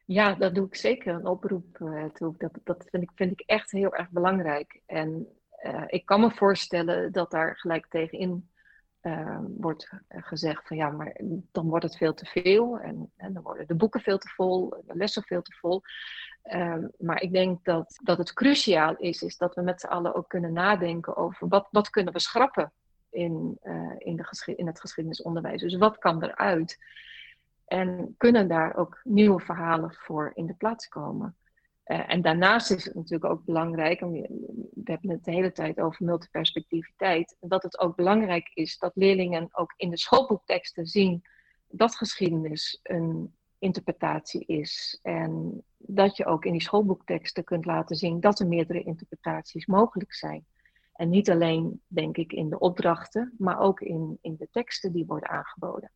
Ja, 0.08 0.34
dat 0.34 0.56
doe 0.56 0.66
ik 0.66 0.76
zeker 0.76 1.14
een 1.14 1.26
oproep 1.26 1.80
uh, 1.80 2.06
toe. 2.06 2.36
Dat, 2.38 2.52
dat 2.64 2.86
vind, 2.90 3.04
ik, 3.04 3.12
vind 3.16 3.32
ik 3.32 3.44
echt 3.46 3.72
heel 3.72 3.96
erg 3.96 4.10
belangrijk. 4.10 4.82
En 4.86 5.28
uh, 5.64 5.84
ik 5.88 6.06
kan 6.06 6.20
me 6.20 6.32
voorstellen 6.32 7.12
dat 7.12 7.32
daar 7.32 7.58
gelijk 7.58 7.88
tegenin 7.88 8.50
uh, 9.02 9.40
wordt 9.58 9.90
gezegd 10.10 10.68
van 10.68 10.78
ja, 10.78 10.90
maar 10.90 11.20
dan 11.52 11.68
wordt 11.68 11.84
het 11.84 11.98
veel 11.98 12.14
te 12.14 12.26
veel. 12.26 12.80
En, 12.80 13.12
dan 13.16 13.42
worden 13.42 13.68
de 13.68 13.76
boeken 13.76 14.02
veel 14.02 14.18
te 14.18 14.28
vol, 14.28 14.70
de 14.70 14.96
lessen 14.96 15.24
veel 15.24 15.42
te 15.42 15.56
vol. 15.60 15.82
Ehm, 16.44 16.88
maar 16.98 17.22
ik 17.22 17.32
denk 17.32 17.64
dat, 17.64 18.00
dat 18.04 18.18
het 18.18 18.34
cruciaal 18.34 18.96
is, 18.96 19.22
is 19.22 19.38
dat 19.38 19.56
we 19.56 19.62
met 19.62 19.80
z'n 19.80 19.88
allen 19.88 20.16
ook 20.16 20.30
kunnen 20.30 20.54
nadenken 20.54 21.16
over 21.16 21.48
wat, 21.48 21.68
wat 21.72 21.90
kunnen 21.90 22.14
we 22.14 22.20
schrappen 22.20 22.72
in, 23.10 23.60
in, 23.98 24.16
de 24.16 24.54
in 24.56 24.68
het 24.68 24.80
geschiedenisonderwijs. 24.80 25.62
Dus 25.62 25.76
wat 25.76 25.98
kan 25.98 26.24
eruit? 26.24 26.78
En 27.68 28.16
kunnen 28.18 28.48
daar 28.48 28.76
ook 28.76 29.00
nieuwe 29.04 29.40
verhalen 29.40 29.94
voor 29.94 30.32
in 30.34 30.46
de 30.46 30.54
plaats 30.54 30.88
komen. 30.88 31.36
Uh, 31.86 32.12
en 32.14 32.22
daarnaast 32.22 32.72
is 32.72 32.86
het 32.86 32.96
natuurlijk 32.96 33.32
ook 33.32 33.46
belangrijk, 33.46 34.00
we 34.00 34.82
hebben 34.84 35.10
het 35.10 35.24
de 35.24 35.32
hele 35.32 35.52
tijd 35.52 35.80
over 35.80 36.06
multiperspectiviteit, 36.06 37.36
dat 37.40 37.64
het 37.64 37.80
ook 37.80 37.96
belangrijk 37.96 38.52
is 38.54 38.78
dat 38.78 38.92
leerlingen 38.96 39.50
ook 39.52 39.74
in 39.78 39.90
de 39.90 39.98
schoolboekteksten 39.98 40.86
zien 40.86 41.24
dat 41.70 41.96
geschiedenis 41.96 42.80
een 42.84 43.36
interpretatie 43.60 44.46
is. 44.46 45.00
En 45.02 45.64
dat 45.78 46.18
je 46.18 46.26
ook 46.26 46.46
in 46.46 46.52
die 46.52 46.62
schoolboekteksten 46.62 47.44
kunt 47.44 47.66
laten 47.66 47.96
zien 47.96 48.20
dat 48.20 48.40
er 48.40 48.48
meerdere 48.48 48.84
interpretaties 48.84 49.66
mogelijk 49.66 50.14
zijn. 50.14 50.46
En 50.94 51.10
niet 51.10 51.30
alleen, 51.30 51.82
denk 51.88 52.18
ik, 52.18 52.34
in 52.34 52.50
de 52.50 52.60
opdrachten, 52.60 53.34
maar 53.38 53.60
ook 53.60 53.82
in, 53.82 54.18
in 54.22 54.36
de 54.38 54.48
teksten 54.52 54.92
die 54.92 55.06
worden 55.06 55.30
aangeboden. 55.30 55.92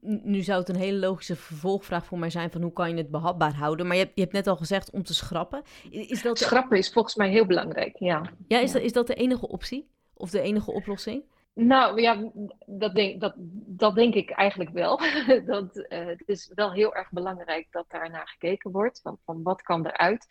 Nu 0.00 0.42
zou 0.42 0.58
het 0.58 0.68
een 0.68 0.76
hele 0.76 0.98
logische 0.98 1.36
vervolgvraag 1.36 2.04
voor 2.06 2.18
mij 2.18 2.30
zijn 2.30 2.50
van 2.50 2.62
hoe 2.62 2.72
kan 2.72 2.90
je 2.90 2.96
het 2.96 3.10
behapbaar 3.10 3.54
houden. 3.54 3.86
Maar 3.86 3.96
je 3.96 4.02
hebt, 4.02 4.14
je 4.14 4.20
hebt 4.20 4.32
net 4.34 4.46
al 4.46 4.56
gezegd 4.56 4.90
om 4.90 5.02
te 5.02 5.14
schrappen. 5.14 5.62
Is 5.90 6.22
dat 6.22 6.38
Schrappen 6.38 6.78
is 6.78 6.92
volgens 6.92 7.14
mij 7.14 7.30
heel 7.30 7.46
belangrijk, 7.46 7.98
ja. 7.98 8.22
Ja, 8.48 8.58
is, 8.58 8.72
Dat, 8.72 8.82
is 8.82 8.92
dat 8.92 9.06
de 9.06 9.14
enige 9.14 9.48
optie? 9.48 9.90
Of 10.14 10.30
de 10.30 10.40
enige 10.40 10.72
oplossing? 10.72 11.22
Nou 11.54 12.00
ja, 12.00 12.30
dat 12.66 12.94
denk, 12.94 13.20
dat, 13.20 13.34
dat 13.66 13.94
denk 13.94 14.14
ik 14.14 14.30
eigenlijk 14.30 14.70
wel. 14.70 15.00
dat, 15.46 15.76
uh, 15.76 16.06
het 16.06 16.22
is 16.26 16.50
wel 16.54 16.72
heel 16.72 16.94
erg 16.94 17.10
belangrijk 17.10 17.66
dat 17.70 17.84
daar 17.88 18.10
naar 18.10 18.28
gekeken 18.28 18.70
wordt. 18.70 19.00
Van, 19.00 19.18
van 19.24 19.42
wat 19.42 19.62
kan 19.62 19.86
eruit? 19.86 20.26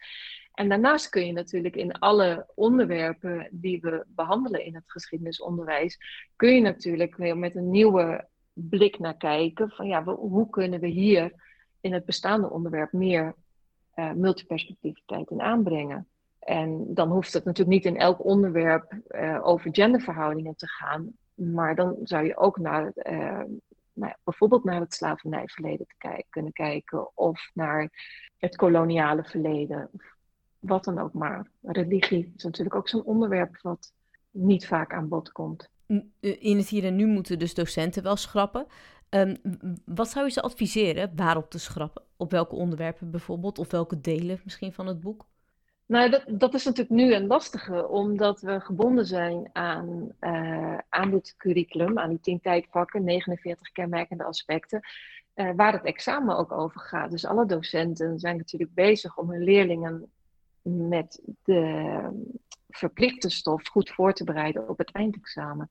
En 0.53 0.69
daarnaast 0.69 1.09
kun 1.09 1.25
je 1.25 1.31
natuurlijk 1.31 1.75
in 1.75 1.91
alle 1.91 2.47
onderwerpen 2.55 3.47
die 3.51 3.79
we 3.81 4.05
behandelen 4.07 4.65
in 4.65 4.75
het 4.75 4.83
geschiedenisonderwijs, 4.91 5.97
kun 6.35 6.55
je 6.55 6.61
natuurlijk 6.61 7.15
weer 7.15 7.37
met 7.37 7.55
een 7.55 7.69
nieuwe 7.69 8.27
blik 8.69 8.99
naar 8.99 9.17
kijken. 9.17 9.69
Van 9.69 9.87
ja, 9.87 10.03
hoe 10.03 10.49
kunnen 10.49 10.79
we 10.79 10.87
hier 10.87 11.33
in 11.81 11.93
het 11.93 12.05
bestaande 12.05 12.49
onderwerp 12.49 12.91
meer 12.91 13.35
uh, 13.95 14.11
multiperspectiviteit 14.11 15.29
in 15.29 15.41
aanbrengen? 15.41 16.07
En 16.39 16.93
dan 16.93 17.09
hoeft 17.11 17.33
het 17.33 17.45
natuurlijk 17.45 17.83
niet 17.83 17.93
in 17.93 17.99
elk 17.99 18.25
onderwerp 18.25 18.93
uh, 19.07 19.39
over 19.47 19.69
genderverhoudingen 19.73 20.55
te 20.55 20.67
gaan. 20.67 21.11
Maar 21.33 21.75
dan 21.75 21.95
zou 22.03 22.25
je 22.25 22.37
ook 22.37 22.57
naar, 22.57 22.91
uh, 22.95 23.41
nou, 23.93 24.13
bijvoorbeeld 24.23 24.63
naar 24.63 24.79
het 24.79 24.93
slavernijverleden 24.93 25.85
te 25.87 25.95
kijken, 25.97 26.25
kunnen 26.29 26.53
kijken. 26.53 27.17
Of 27.17 27.51
naar 27.53 27.89
het 28.37 28.55
koloniale 28.55 29.23
verleden. 29.23 29.89
Of 29.91 30.15
wat 30.59 30.83
dan 30.83 30.99
ook 30.99 31.13
maar. 31.13 31.47
Religie 31.61 32.33
is 32.35 32.43
natuurlijk 32.43 32.75
ook 32.75 32.89
zo'n 32.89 33.03
onderwerp 33.03 33.59
wat 33.61 33.93
niet 34.31 34.67
vaak 34.67 34.93
aan 34.93 35.07
bod 35.07 35.31
komt. 35.31 35.69
Eh, 35.89 36.35
in 36.39 36.57
het 36.57 36.69
hier 36.69 36.85
en 36.85 36.95
nu 36.95 37.05
moeten 37.05 37.39
dus 37.39 37.53
docenten 37.53 38.03
wel 38.03 38.15
schrappen. 38.15 38.65
Um, 39.09 39.37
wat 39.85 40.09
zou 40.09 40.25
je 40.25 40.31
ze 40.31 40.41
adviseren 40.41 41.11
waarop 41.15 41.49
te 41.49 41.59
schrappen? 41.59 42.03
Op 42.17 42.31
welke 42.31 42.55
onderwerpen 42.55 43.11
bijvoorbeeld? 43.11 43.59
Of 43.59 43.71
welke 43.71 44.01
delen 44.01 44.41
misschien 44.43 44.73
van 44.73 44.87
het 44.87 44.99
boek? 44.99 45.25
Nou, 45.85 46.09
dat, 46.09 46.23
dat 46.27 46.53
is 46.53 46.65
natuurlijk 46.65 46.95
nu 46.95 47.13
een 47.13 47.27
lastige, 47.27 47.87
omdat 47.87 48.41
we 48.41 48.59
gebonden 48.59 49.05
zijn 49.05 49.49
aan, 49.53 50.11
uh, 50.21 50.77
aan 50.89 51.11
dit 51.11 51.35
curriculum, 51.37 51.99
aan 51.99 52.09
die 52.09 52.19
tien 52.19 52.41
tijdvakken, 52.41 53.03
49 53.03 53.71
kenmerkende 53.71 54.23
aspecten, 54.23 54.79
uh, 55.35 55.51
waar 55.55 55.73
het 55.73 55.83
examen 55.83 56.37
ook 56.37 56.51
over 56.51 56.79
gaat. 56.81 57.11
Dus 57.11 57.25
alle 57.25 57.45
docenten 57.45 58.19
zijn 58.19 58.37
natuurlijk 58.37 58.73
bezig 58.73 59.17
om 59.17 59.31
hun 59.31 59.43
leerlingen 59.43 60.11
met 60.61 61.21
de 61.43 62.01
verplichte 62.69 63.29
stof 63.29 63.67
goed 63.67 63.89
voor 63.89 64.13
te 64.13 64.23
bereiden 64.23 64.69
op 64.69 64.77
het 64.77 64.91
eindexamen. 64.91 65.69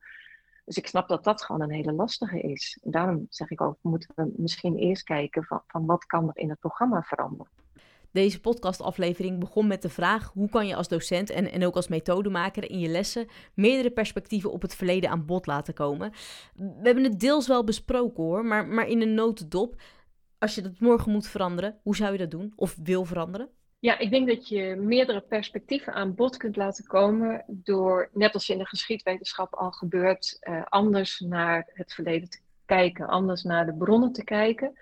Dus 0.65 0.77
ik 0.77 0.87
snap 0.87 1.07
dat 1.07 1.23
dat 1.23 1.43
gewoon 1.43 1.61
een 1.61 1.71
hele 1.71 1.91
lastige 1.91 2.39
is. 2.39 2.79
En 2.83 2.91
daarom 2.91 3.25
zeg 3.29 3.49
ik 3.49 3.61
ook, 3.61 3.77
moeten 3.81 4.09
we 4.15 4.31
misschien 4.35 4.75
eerst 4.75 5.03
kijken 5.03 5.43
van, 5.43 5.61
van 5.67 5.85
wat 5.85 6.05
kan 6.05 6.27
er 6.27 6.37
in 6.37 6.49
het 6.49 6.59
programma 6.59 7.01
veranderen. 7.01 7.51
Deze 8.11 8.41
podcastaflevering 8.41 9.39
begon 9.39 9.67
met 9.67 9.81
de 9.81 9.89
vraag: 9.89 10.31
hoe 10.33 10.49
kan 10.49 10.67
je 10.67 10.75
als 10.75 10.87
docent 10.87 11.29
en, 11.29 11.51
en 11.51 11.65
ook 11.65 11.75
als 11.75 11.87
methodemaker 11.87 12.69
in 12.69 12.79
je 12.79 12.87
lessen 12.87 13.27
meerdere 13.53 13.91
perspectieven 13.91 14.51
op 14.51 14.61
het 14.61 14.75
verleden 14.75 15.09
aan 15.09 15.25
bod 15.25 15.45
laten 15.45 15.73
komen? 15.73 16.11
We 16.53 16.79
hebben 16.83 17.03
het 17.03 17.19
deels 17.19 17.47
wel 17.47 17.63
besproken 17.63 18.23
hoor, 18.23 18.45
maar, 18.45 18.67
maar 18.67 18.87
in 18.87 19.01
een 19.01 19.13
notendop. 19.13 19.81
Als 20.37 20.55
je 20.55 20.61
dat 20.61 20.79
morgen 20.79 21.11
moet 21.11 21.27
veranderen, 21.27 21.79
hoe 21.83 21.95
zou 21.95 22.11
je 22.11 22.17
dat 22.17 22.31
doen? 22.31 22.53
Of 22.55 22.77
wil 22.83 23.05
veranderen? 23.05 23.49
Ja, 23.79 23.97
ik 23.97 24.09
denk 24.09 24.27
dat 24.27 24.47
je 24.47 24.75
meerdere 24.75 25.21
perspectieven 25.21 25.93
aan 25.93 26.15
bod 26.15 26.37
kunt 26.37 26.55
laten 26.55 26.85
komen 26.85 27.43
door, 27.47 28.09
net 28.13 28.33
als 28.33 28.49
in 28.49 28.57
de 28.57 28.65
geschiedwetenschap 28.65 29.53
al 29.53 29.71
gebeurt, 29.71 30.37
uh, 30.41 30.61
anders 30.65 31.19
naar 31.19 31.69
het 31.73 31.93
verleden 31.93 32.29
te 32.29 32.39
kijken, 32.65 33.07
anders 33.07 33.43
naar 33.43 33.65
de 33.65 33.73
bronnen 33.73 34.11
te 34.11 34.23
kijken. 34.23 34.79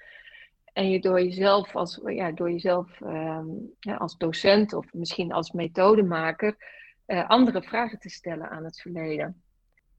En 0.73 0.89
je 0.89 0.99
door 0.99 1.21
jezelf 1.21 1.75
als, 1.75 2.01
ja, 2.05 2.31
door 2.31 2.51
jezelf, 2.51 2.99
ja, 3.79 3.95
als 3.95 4.17
docent 4.17 4.73
of 4.73 4.93
misschien 4.93 5.33
als 5.33 5.51
methodemaker 5.51 6.55
uh, 7.07 7.29
andere 7.29 7.61
vragen 7.61 7.99
te 7.99 8.09
stellen 8.09 8.49
aan 8.49 8.63
het 8.63 8.81
verleden. 8.81 9.41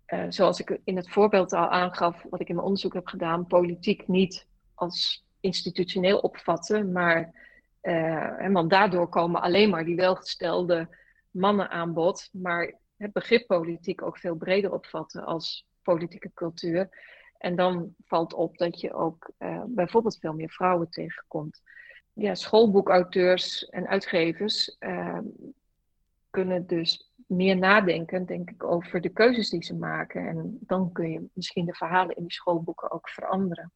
Uh, 0.07 0.25
zoals 0.29 0.61
ik 0.61 0.81
in 0.85 0.97
het 0.97 1.11
voorbeeld 1.11 1.53
al 1.53 1.69
aangaf, 1.69 2.25
wat 2.31 2.41
ik 2.41 2.49
in 2.49 2.55
mijn 2.55 2.67
onderzoek 2.67 2.95
heb 2.95 3.07
gedaan, 3.07 3.47
politiek 3.47 4.09
niet 4.09 4.47
als 4.75 5.25
institutioneel 5.41 6.19
opvatten, 6.19 6.93
maar 6.93 7.48
uh, 7.89 8.53
want 8.53 8.71
daardoor 8.71 9.09
komen 9.09 9.43
alleen 9.43 9.71
maar 9.71 9.85
die 9.85 9.97
welgestelde 9.97 10.97
mannen 11.31 11.71
aan 11.71 11.93
bod, 11.93 12.29
maar 12.33 12.75
het 12.97 13.13
begrip 13.13 13.47
politiek 13.47 14.03
ook 14.03 14.19
veel 14.19 14.37
breder 14.37 14.73
opvatten 14.73 15.25
als 15.25 15.67
politieke 15.83 16.31
cultuur. 16.35 16.89
En 17.39 17.57
dan 17.57 17.95
valt 18.05 18.35
op 18.35 18.59
dat 18.59 18.81
je 18.81 18.95
ook 18.95 19.31
uh, 19.39 19.63
bijvoorbeeld 19.67 20.19
veel 20.19 20.33
meer 20.33 20.51
vrouwen 20.51 20.91
tegenkomt. 20.91 21.61
Ja, 22.13 22.35
schoolboekauteurs 22.35 23.69
en 23.69 23.87
uitgevers 23.87 24.77
uh, 24.81 25.19
kunnen 26.31 26.67
dus 26.67 27.13
meer 27.27 27.57
nadenken, 27.57 28.27
denk 28.27 28.51
ik, 28.51 28.65
over 28.65 29.01
de 29.01 29.09
keuzes 29.09 29.51
die 29.51 29.65
ze 29.65 29.75
maken. 29.75 30.29
En 30.29 30.59
dan 30.61 30.93
kun 30.93 31.11
je 31.11 31.29
misschien 31.33 31.67
de 31.67 31.75
verhalen 31.75 32.17
in 32.17 32.23
die 32.23 32.33
schoolboeken 32.33 32.91
ook 32.91 33.09
veranderen. 33.09 33.73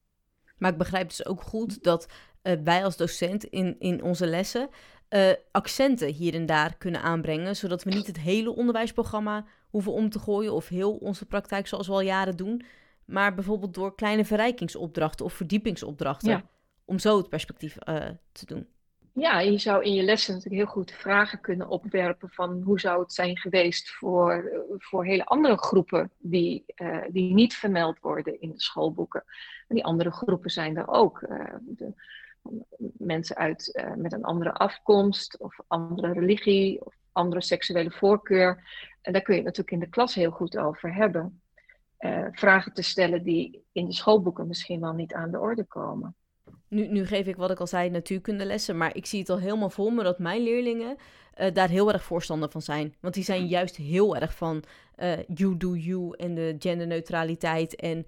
Maar 0.56 0.70
ik 0.70 0.78
begrijp 0.78 1.08
dus 1.08 1.26
ook 1.26 1.42
goed 1.42 1.82
dat 1.82 2.06
uh, 2.42 2.52
wij 2.64 2.84
als 2.84 2.96
docent 2.96 3.44
in, 3.44 3.76
in 3.78 4.02
onze 4.02 4.26
lessen 4.26 4.68
uh, 5.12 5.30
accenten 5.50 6.08
hier 6.08 6.34
en 6.34 6.46
daar 6.46 6.76
kunnen 6.76 7.02
aanbrengen, 7.02 7.56
zodat 7.56 7.82
we 7.82 7.90
niet 7.90 8.06
het 8.06 8.18
hele 8.18 8.54
onderwijsprogramma 8.54 9.44
hoeven 9.70 9.92
om 9.92 10.10
te 10.10 10.18
gooien 10.18 10.52
of 10.52 10.68
heel 10.68 10.92
onze 10.92 11.26
praktijk 11.26 11.66
zoals 11.66 11.86
we 11.86 11.92
al 11.92 12.00
jaren 12.00 12.36
doen, 12.36 12.64
maar 13.04 13.34
bijvoorbeeld 13.34 13.74
door 13.74 13.94
kleine 13.94 14.24
verrijkingsopdrachten 14.24 15.24
of 15.24 15.32
verdiepingsopdrachten, 15.32 16.48
om 16.84 16.98
zo 16.98 17.16
het 17.16 17.28
perspectief 17.28 17.76
uh, 17.88 18.06
te 18.32 18.46
doen. 18.46 18.66
Ja, 19.14 19.40
je 19.40 19.58
zou 19.58 19.84
in 19.84 19.94
je 19.94 20.02
lessen 20.02 20.34
natuurlijk 20.34 20.62
heel 20.62 20.72
goed 20.72 20.92
vragen 20.92 21.40
kunnen 21.40 21.68
opwerpen 21.68 22.28
van 22.30 22.62
hoe 22.62 22.80
zou 22.80 23.02
het 23.02 23.12
zijn 23.12 23.38
geweest 23.38 23.90
voor, 23.90 24.64
voor 24.78 25.04
hele 25.04 25.24
andere 25.24 25.58
groepen 25.58 26.10
die, 26.18 26.64
uh, 26.76 26.96
die 27.08 27.34
niet 27.34 27.54
vermeld 27.54 28.00
worden 28.00 28.40
in 28.40 28.50
de 28.50 28.60
schoolboeken. 28.60 29.24
En 29.68 29.74
die 29.74 29.84
andere 29.84 30.10
groepen 30.10 30.50
zijn 30.50 30.76
er 30.76 30.88
ook. 30.88 31.20
Uh, 31.20 31.54
de, 31.60 31.94
mensen 32.98 33.36
uit, 33.36 33.70
uh, 33.72 33.94
met 33.94 34.12
een 34.12 34.24
andere 34.24 34.52
afkomst 34.52 35.38
of 35.38 35.56
andere 35.66 36.12
religie 36.12 36.84
of 36.84 36.94
andere 37.12 37.42
seksuele 37.42 37.90
voorkeur. 37.90 38.70
En 39.02 39.12
daar 39.12 39.22
kun 39.22 39.34
je 39.34 39.40
het 39.40 39.48
natuurlijk 39.48 39.76
in 39.76 39.90
de 39.90 39.94
klas 39.94 40.14
heel 40.14 40.30
goed 40.30 40.56
over 40.56 40.94
hebben. 40.94 41.40
vragen 42.32 42.72
te 42.72 42.82
stellen 42.82 43.22
die 43.22 43.64
in 43.72 43.86
de 43.86 43.92
schoolboeken 43.92 44.46
misschien 44.46 44.80
wel 44.80 44.92
niet 44.92 45.14
aan 45.14 45.30
de 45.30 45.40
orde 45.40 45.64
komen. 45.64 46.14
Nu, 46.68 46.88
nu 46.88 47.06
geef 47.06 47.26
ik 47.26 47.36
wat 47.36 47.50
ik 47.50 47.60
al 47.60 47.66
zei, 47.66 47.90
natuurkundelessen, 47.90 48.76
maar 48.76 48.96
ik 48.96 49.06
zie 49.06 49.20
het 49.20 49.28
al 49.28 49.38
helemaal 49.38 49.70
voor 49.70 49.92
me 49.92 50.02
dat 50.02 50.18
mijn 50.18 50.42
leerlingen 50.42 50.96
uh, 51.40 51.46
daar 51.52 51.68
heel 51.68 51.92
erg 51.92 52.04
voorstander 52.04 52.50
van 52.50 52.62
zijn. 52.62 52.94
Want 53.00 53.14
die 53.14 53.24
zijn 53.24 53.46
juist 53.46 53.76
heel 53.76 54.16
erg 54.16 54.34
van 54.34 54.62
you 55.34 55.56
do 55.56 55.74
you 55.74 56.16
en 56.16 56.34
de 56.34 56.56
genderneutraliteit 56.58 57.74
en 57.74 58.06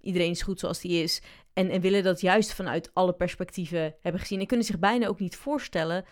iedereen 0.00 0.30
is 0.30 0.42
goed 0.42 0.60
zoals 0.60 0.80
die 0.80 1.02
is. 1.02 1.22
En, 1.56 1.70
en 1.70 1.80
willen 1.80 2.02
dat 2.02 2.20
juist 2.20 2.54
vanuit 2.54 2.90
alle 2.92 3.12
perspectieven 3.12 3.94
hebben 4.00 4.20
gezien. 4.20 4.40
En 4.40 4.46
kunnen 4.46 4.66
zich 4.66 4.78
bijna 4.78 5.06
ook 5.06 5.20
niet 5.20 5.36
voorstellen 5.36 6.04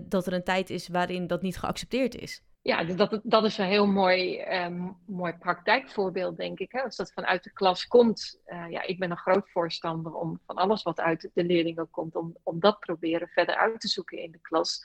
dat 0.00 0.26
er 0.26 0.32
een 0.32 0.44
tijd 0.44 0.70
is 0.70 0.88
waarin 0.88 1.26
dat 1.26 1.42
niet 1.42 1.58
geaccepteerd 1.58 2.14
is 2.14 2.42
ja, 2.68 2.84
dat, 2.84 3.20
dat 3.22 3.44
is 3.44 3.58
een 3.58 3.66
heel 3.66 3.86
mooi, 3.86 4.42
um, 4.64 4.96
mooi 5.06 5.32
praktijkvoorbeeld, 5.32 6.36
denk 6.36 6.58
ik. 6.58 6.72
Hè? 6.72 6.82
Als 6.82 6.96
dat 6.96 7.12
vanuit 7.12 7.44
de 7.44 7.52
klas 7.52 7.86
komt. 7.86 8.40
Uh, 8.46 8.70
ja, 8.70 8.82
ik 8.82 8.98
ben 8.98 9.10
een 9.10 9.16
groot 9.16 9.50
voorstander 9.50 10.14
om 10.14 10.40
van 10.46 10.56
alles 10.56 10.82
wat 10.82 11.00
uit 11.00 11.30
de 11.34 11.44
leerlingen 11.44 11.90
komt, 11.90 12.16
om, 12.16 12.36
om 12.42 12.60
dat 12.60 12.78
proberen 12.78 13.28
verder 13.28 13.56
uit 13.56 13.80
te 13.80 13.88
zoeken 13.88 14.18
in 14.18 14.30
de 14.30 14.40
klas. 14.40 14.82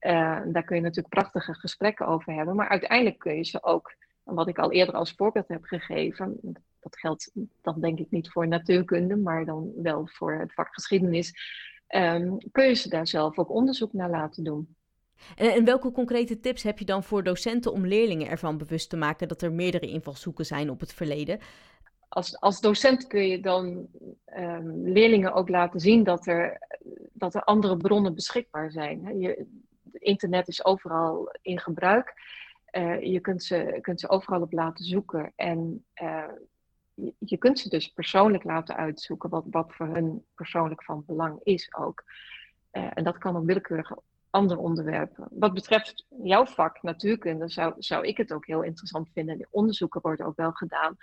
Uh, 0.00 0.40
daar 0.46 0.64
kun 0.64 0.76
je 0.76 0.82
natuurlijk 0.82 1.14
prachtige 1.14 1.54
gesprekken 1.54 2.06
over 2.06 2.32
hebben. 2.32 2.56
Maar 2.56 2.68
uiteindelijk 2.68 3.18
kun 3.18 3.36
je 3.36 3.44
ze 3.44 3.62
ook, 3.62 3.94
wat 4.22 4.48
ik 4.48 4.58
al 4.58 4.72
eerder 4.72 4.94
als 4.94 5.12
voorbeeld 5.12 5.48
heb 5.48 5.64
gegeven, 5.64 6.40
dat 6.84 6.98
geldt 6.98 7.30
dan 7.62 7.80
denk 7.80 7.98
ik 7.98 8.10
niet 8.10 8.30
voor 8.30 8.48
natuurkunde, 8.48 9.16
maar 9.16 9.44
dan 9.44 9.72
wel 9.82 10.08
voor 10.12 10.38
het 10.38 10.54
vak 10.54 10.74
geschiedenis, 10.74 11.32
um, 11.88 12.38
kun 12.52 12.68
je 12.68 12.74
ze 12.74 12.88
daar 12.88 13.06
zelf 13.06 13.38
ook 13.38 13.50
onderzoek 13.50 13.92
naar 13.92 14.10
laten 14.10 14.44
doen. 14.44 14.76
En, 15.36 15.52
en, 15.52 15.64
welke 15.64 15.92
concrete 15.92 16.40
tips 16.40 16.62
heb 16.62 16.78
je 16.78 16.84
dan 16.84 17.02
voor 17.02 17.22
docenten 17.22 17.72
om 17.72 17.86
leerlingen 17.86 18.28
ervan 18.28 18.58
bewust 18.58 18.90
te 18.90 18.96
maken 18.96 19.28
dat 19.28 19.42
er 19.42 19.52
meerdere 19.52 19.86
invalshoeken 19.86 20.46
zijn 20.46 20.70
op 20.70 20.80
het 20.80 20.92
verleden? 20.92 21.38
Als, 22.08 22.40
als 22.40 22.60
docent 22.60 23.06
kun 23.06 23.26
je 23.26 23.40
dan 23.40 23.88
um, 24.36 24.88
leerlingen 24.88 25.32
ook 25.32 25.48
laten 25.48 25.80
zien 25.80 26.04
dat 26.04 26.26
er, 26.26 26.58
dat 27.12 27.34
er 27.34 27.44
andere 27.44 27.76
bronnen 27.76 28.14
beschikbaar 28.14 28.70
zijn. 28.70 29.18
Je, 29.20 29.46
internet 29.92 30.48
is 30.48 30.64
overal 30.64 31.34
in 31.42 31.60
gebruik. 31.60 32.14
Uh, 32.72 33.02
je 33.02 33.20
kunt 33.20 33.42
ze, 33.42 33.78
kunt 33.80 34.00
ze 34.00 34.08
overal 34.08 34.40
op 34.40 34.52
laten 34.52 34.84
zoeken. 34.84 35.32
En 35.36 35.84
uh, 36.02 36.24
je 37.18 37.36
kunt 37.36 37.58
ze 37.58 37.68
dus 37.68 37.88
persoonlijk 37.88 38.44
laten 38.44 38.76
uitzoeken 38.76 39.30
wat, 39.30 39.44
wat 39.50 39.74
voor 39.74 39.86
hun 39.86 40.24
persoonlijk 40.34 40.84
van 40.84 41.02
belang 41.06 41.40
is 41.42 41.74
ook. 41.74 42.04
Uh, 42.72 42.90
en 42.94 43.04
dat 43.04 43.18
kan 43.18 43.36
op 43.36 43.46
willekeurige 43.46 43.98
andere 44.30 44.60
onderwerpen. 44.60 45.28
Wat 45.30 45.54
betreft 45.54 46.06
jouw 46.22 46.46
vak 46.46 46.82
natuurkunde 46.82 47.48
zou, 47.48 47.74
zou 47.78 48.06
ik 48.06 48.16
het 48.16 48.32
ook 48.32 48.46
heel 48.46 48.62
interessant 48.62 49.08
vinden. 49.12 49.38
De 49.38 49.46
onderzoeken 49.50 50.00
worden 50.00 50.26
ook 50.26 50.36
wel 50.36 50.52
gedaan. 50.52 50.96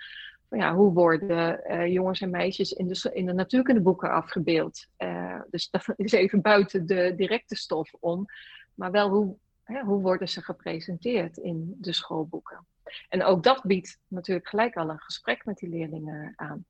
Ja, 0.48 0.74
hoe 0.74 0.92
worden 0.92 1.60
uh, 1.66 1.86
jongens 1.86 2.20
en 2.20 2.30
meisjes 2.30 2.72
in 2.72 2.88
de, 2.88 3.10
in 3.12 3.26
de 3.26 3.32
natuurkundeboeken 3.32 4.10
afgebeeld? 4.10 4.86
Uh, 4.98 5.40
dus 5.50 5.70
dat 5.70 5.88
is 5.96 6.12
even 6.12 6.40
buiten 6.40 6.86
de 6.86 7.12
directe 7.16 7.56
stof 7.56 7.92
om. 8.00 8.26
Maar 8.74 8.90
wel 8.90 9.08
hoe, 9.08 9.36
hè, 9.62 9.82
hoe 9.82 10.00
worden 10.00 10.28
ze 10.28 10.42
gepresenteerd 10.42 11.36
in 11.36 11.76
de 11.78 11.92
schoolboeken? 11.92 12.66
En 13.08 13.24
ook 13.24 13.42
dat 13.42 13.62
biedt 13.62 13.98
natuurlijk 14.08 14.48
gelijk 14.48 14.76
al 14.76 14.88
een 14.88 15.00
gesprek 15.00 15.44
met 15.44 15.58
die 15.58 15.68
leerlingen 15.68 16.32
aan. 16.36 16.64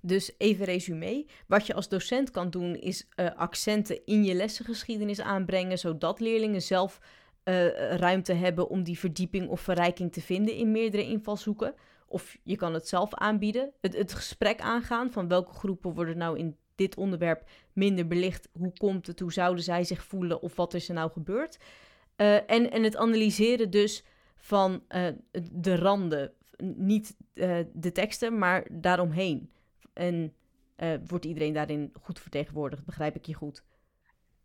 Dus 0.00 0.32
even 0.38 0.64
resume. 0.64 1.26
Wat 1.46 1.66
je 1.66 1.74
als 1.74 1.88
docent 1.88 2.30
kan 2.30 2.50
doen 2.50 2.74
is 2.76 3.06
uh, 3.16 3.30
accenten 3.36 4.04
in 4.04 4.24
je 4.24 4.34
lessengeschiedenis 4.34 5.20
aanbrengen, 5.20 5.78
zodat 5.78 6.20
leerlingen 6.20 6.62
zelf 6.62 7.00
uh, 7.44 7.96
ruimte 7.96 8.32
hebben 8.32 8.68
om 8.68 8.82
die 8.82 8.98
verdieping 8.98 9.48
of 9.48 9.60
verrijking 9.60 10.12
te 10.12 10.20
vinden 10.20 10.54
in 10.54 10.70
meerdere 10.70 11.04
invalshoeken. 11.04 11.74
Of 12.06 12.36
je 12.42 12.56
kan 12.56 12.74
het 12.74 12.88
zelf 12.88 13.14
aanbieden. 13.14 13.72
Het, 13.80 13.96
het 13.96 14.14
gesprek 14.14 14.60
aangaan 14.60 15.10
van 15.10 15.28
welke 15.28 15.52
groepen 15.52 15.94
worden 15.94 16.16
nou 16.16 16.38
in 16.38 16.56
dit 16.74 16.96
onderwerp 16.96 17.48
minder 17.72 18.06
belicht. 18.06 18.48
Hoe 18.52 18.72
komt 18.76 19.06
het? 19.06 19.20
Hoe 19.20 19.32
zouden 19.32 19.64
zij 19.64 19.84
zich 19.84 20.04
voelen? 20.04 20.42
Of 20.42 20.56
wat 20.56 20.74
is 20.74 20.88
er 20.88 20.94
nou 20.94 21.10
gebeurd? 21.10 21.58
Uh, 22.16 22.34
en, 22.34 22.70
en 22.70 22.82
het 22.82 22.96
analyseren 22.96 23.70
dus 23.70 24.04
van 24.44 24.82
de 25.52 25.76
randen. 25.76 26.32
Niet 26.76 27.16
de 27.72 27.90
teksten, 27.92 28.38
maar 28.38 28.66
daaromheen. 28.70 29.50
En 29.92 30.32
uh, 30.76 30.94
wordt 31.06 31.24
iedereen 31.24 31.52
daarin 31.52 31.92
goed 32.00 32.20
vertegenwoordigd? 32.20 32.84
Begrijp 32.84 33.14
ik 33.14 33.26
je 33.26 33.34
goed? 33.34 33.64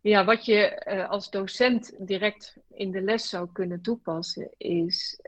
Ja, 0.00 0.24
wat 0.24 0.44
je 0.44 0.84
als 1.08 1.30
docent 1.30 1.94
direct 1.98 2.56
in 2.68 2.90
de 2.90 3.00
les 3.00 3.28
zou 3.28 3.48
kunnen 3.52 3.80
toepassen, 3.80 4.50
is 4.56 5.20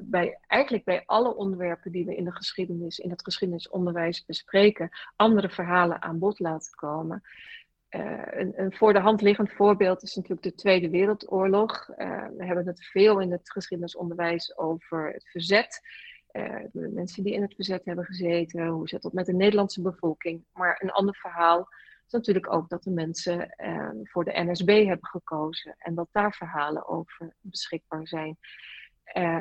bij, 0.00 0.38
eigenlijk 0.46 0.84
bij 0.84 1.02
alle 1.06 1.34
onderwerpen 1.34 1.92
die 1.92 2.04
we 2.04 2.16
in 2.16 2.24
de 2.24 2.32
geschiedenis, 2.32 2.98
in 2.98 3.10
het 3.10 3.22
geschiedenisonderwijs 3.22 4.24
bespreken, 4.24 4.90
andere 5.16 5.48
verhalen 5.48 6.02
aan 6.02 6.18
bod 6.18 6.38
laten 6.38 6.74
komen. 6.74 7.22
Een, 7.96 8.52
een, 8.56 8.72
voor 8.72 8.92
de 8.92 9.00
hand 9.00 9.20
liggend 9.20 9.52
voorbeeld 9.52 10.02
is 10.02 10.14
natuurlijk 10.14 10.42
de 10.42 10.54
Tweede 10.54 10.90
Wereldoorlog. 10.90 11.86
we 12.36 12.44
hebben 12.44 12.66
het 12.66 12.84
veel 12.84 13.20
in 13.20 13.32
het 13.32 13.50
geschiedenisonderwijs 13.50 14.58
over 14.58 15.12
het 15.12 15.28
verzet. 15.28 15.80
Uh, 16.36 16.64
de 16.72 16.88
mensen 16.88 17.22
die 17.22 17.32
in 17.32 17.42
het 17.42 17.54
verzet 17.54 17.84
hebben 17.84 18.04
gezeten, 18.04 18.66
hoe 18.66 18.88
zit 18.88 19.02
dat 19.02 19.12
met 19.12 19.26
de 19.26 19.34
Nederlandse 19.34 19.82
bevolking. 19.82 20.44
Maar 20.52 20.80
een 20.82 20.90
ander 20.90 21.14
verhaal 21.14 21.68
is 22.06 22.12
natuurlijk 22.12 22.52
ook 22.52 22.68
dat 22.68 22.82
de 22.82 22.90
mensen 22.90 23.54
voor 24.02 24.24
de 24.24 24.44
NSB 24.44 24.84
hebben 24.84 25.06
gekozen 25.06 25.74
en 25.78 25.94
dat 25.94 26.08
daar 26.12 26.32
verhalen 26.32 26.88
over 26.88 27.34
beschikbaar 27.40 28.08
zijn. 28.08 28.38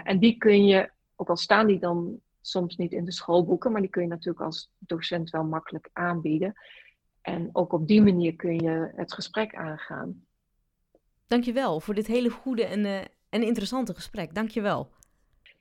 En 0.03 0.19
die 0.19 0.37
kun 0.37 0.65
je, 0.65 0.91
ook 1.15 1.29
al 1.29 1.37
staan 1.37 1.67
die 1.67 1.79
dan 1.79 2.19
soms 2.41 2.75
niet 2.75 2.91
in 2.91 3.05
de 3.05 3.11
schoolboeken, 3.11 3.71
maar 3.71 3.81
die 3.81 3.89
kun 3.89 4.01
je 4.01 4.07
natuurlijk 4.07 4.45
als 4.45 4.71
docent 4.77 5.29
wel 5.29 5.43
makkelijk 5.43 5.89
aanbieden. 5.93 6.53
En 7.25 7.49
ook 7.53 7.73
op 7.73 7.87
die 7.87 8.01
manier 8.01 8.35
kun 8.35 8.59
je 8.59 8.91
het 8.95 9.13
gesprek 9.13 9.55
aangaan. 9.55 10.23
Dankjewel 11.27 11.79
voor 11.79 11.93
dit 11.93 12.07
hele 12.07 12.29
goede 12.29 12.65
en, 12.65 12.85
en 13.29 13.43
interessante 13.43 13.93
gesprek. 13.93 14.35
Dankjewel. 14.35 14.91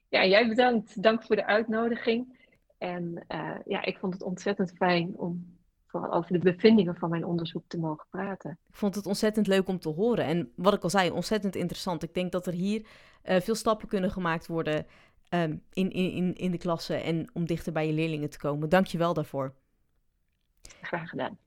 Ja, 0.09 0.24
jij 0.24 0.48
bedankt. 0.48 1.03
Dank 1.03 1.22
voor 1.22 1.37
de 1.37 1.46
uitnodiging. 1.46 2.38
En 2.79 3.24
uh, 3.29 3.57
ja, 3.64 3.85
ik 3.85 3.98
vond 3.98 4.12
het 4.12 4.22
ontzettend 4.22 4.72
fijn 4.77 5.16
om 5.16 5.57
vooral 5.87 6.12
over 6.12 6.33
de 6.33 6.38
bevindingen 6.38 6.96
van 6.96 7.11
mijn 7.11 7.24
onderzoek 7.24 7.64
te 7.66 7.79
mogen 7.79 8.07
praten. 8.11 8.59
Ik 8.68 8.77
vond 8.77 8.94
het 8.94 9.07
ontzettend 9.07 9.46
leuk 9.46 9.68
om 9.68 9.79
te 9.79 9.88
horen. 9.88 10.24
En 10.24 10.53
wat 10.57 10.74
ik 10.74 10.83
al 10.83 10.90
zei, 10.90 11.11
ontzettend 11.11 11.57
interessant. 11.57 12.03
Ik 12.03 12.14
denk 12.14 12.33
dat 12.33 12.46
er 12.46 12.53
hier 12.53 12.87
uh, 13.24 13.40
veel 13.40 13.55
stappen 13.55 13.88
kunnen 13.88 14.11
gemaakt 14.11 14.46
worden 14.46 14.87
um, 15.31 15.62
in, 15.72 15.90
in, 15.90 16.35
in 16.35 16.50
de 16.50 16.59
klasse 16.59 16.94
en 16.94 17.31
om 17.33 17.46
dichter 17.46 17.72
bij 17.72 17.87
je 17.87 17.92
leerlingen 17.92 18.31
te 18.31 18.38
komen. 18.38 18.68
Dank 18.68 18.87
je 18.87 18.98
wel 18.98 19.14
daarvoor. 19.14 19.55
Graag 20.81 21.09
gedaan. 21.09 21.38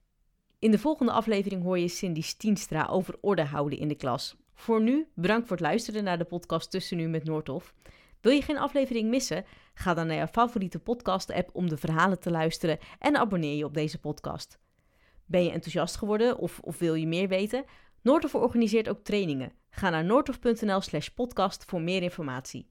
In 0.60 0.72
de 0.72 0.80
volgende 0.80 1.12
aflevering 1.12 1.64
hoor 1.64 1.80
je 1.80 1.88
Cindy 1.88 2.22
Stienstra 2.22 2.86
over 2.86 3.16
orde 3.22 3.44
houden 3.44 3.80
in 3.80 3.88
de 3.88 3.96
klas. 3.96 4.36
Voor 4.54 4.82
nu, 4.82 5.08
bedankt 5.16 5.48
voor 5.48 5.58
het 5.58 5.66
luisteren 5.66 6.04
naar 6.04 6.18
de 6.18 6.24
podcast 6.24 6.72
Tussen 6.72 6.98
Nu 6.98 7.08
met 7.08 7.24
Noordhof. 7.24 7.74
Wil 8.22 8.32
je 8.32 8.42
geen 8.42 8.58
aflevering 8.58 9.10
missen? 9.10 9.46
Ga 9.74 9.94
dan 9.94 10.08
naar 10.08 10.18
je 10.18 10.28
favoriete 10.28 10.80
podcast-app 10.80 11.50
om 11.54 11.70
de 11.70 11.78
verhalen 11.78 12.20
te 12.20 12.32
luisteren 12.32 12.80
en 13.00 13.16
abonneer 13.16 13.56
je 13.58 13.66
op 13.66 13.74
deze 13.74 14.00
podcast. 14.00 14.60
Ben 15.26 15.44
je 15.44 15.52
enthousiast 15.52 15.96
geworden 15.96 16.38
of, 16.38 16.60
of 16.60 16.78
wil 16.78 16.94
je 16.94 17.08
meer 17.08 17.28
weten? 17.28 17.66
Noordhof 18.02 18.36
organiseert 18.36 18.90
ook 18.90 19.04
trainingen. 19.04 19.52
Ga 19.70 19.90
naar 19.90 20.06
noordhof.nl/slash 20.06 21.08
podcast 21.08 21.66
voor 21.66 21.82
meer 21.82 22.04
informatie. 22.04 22.68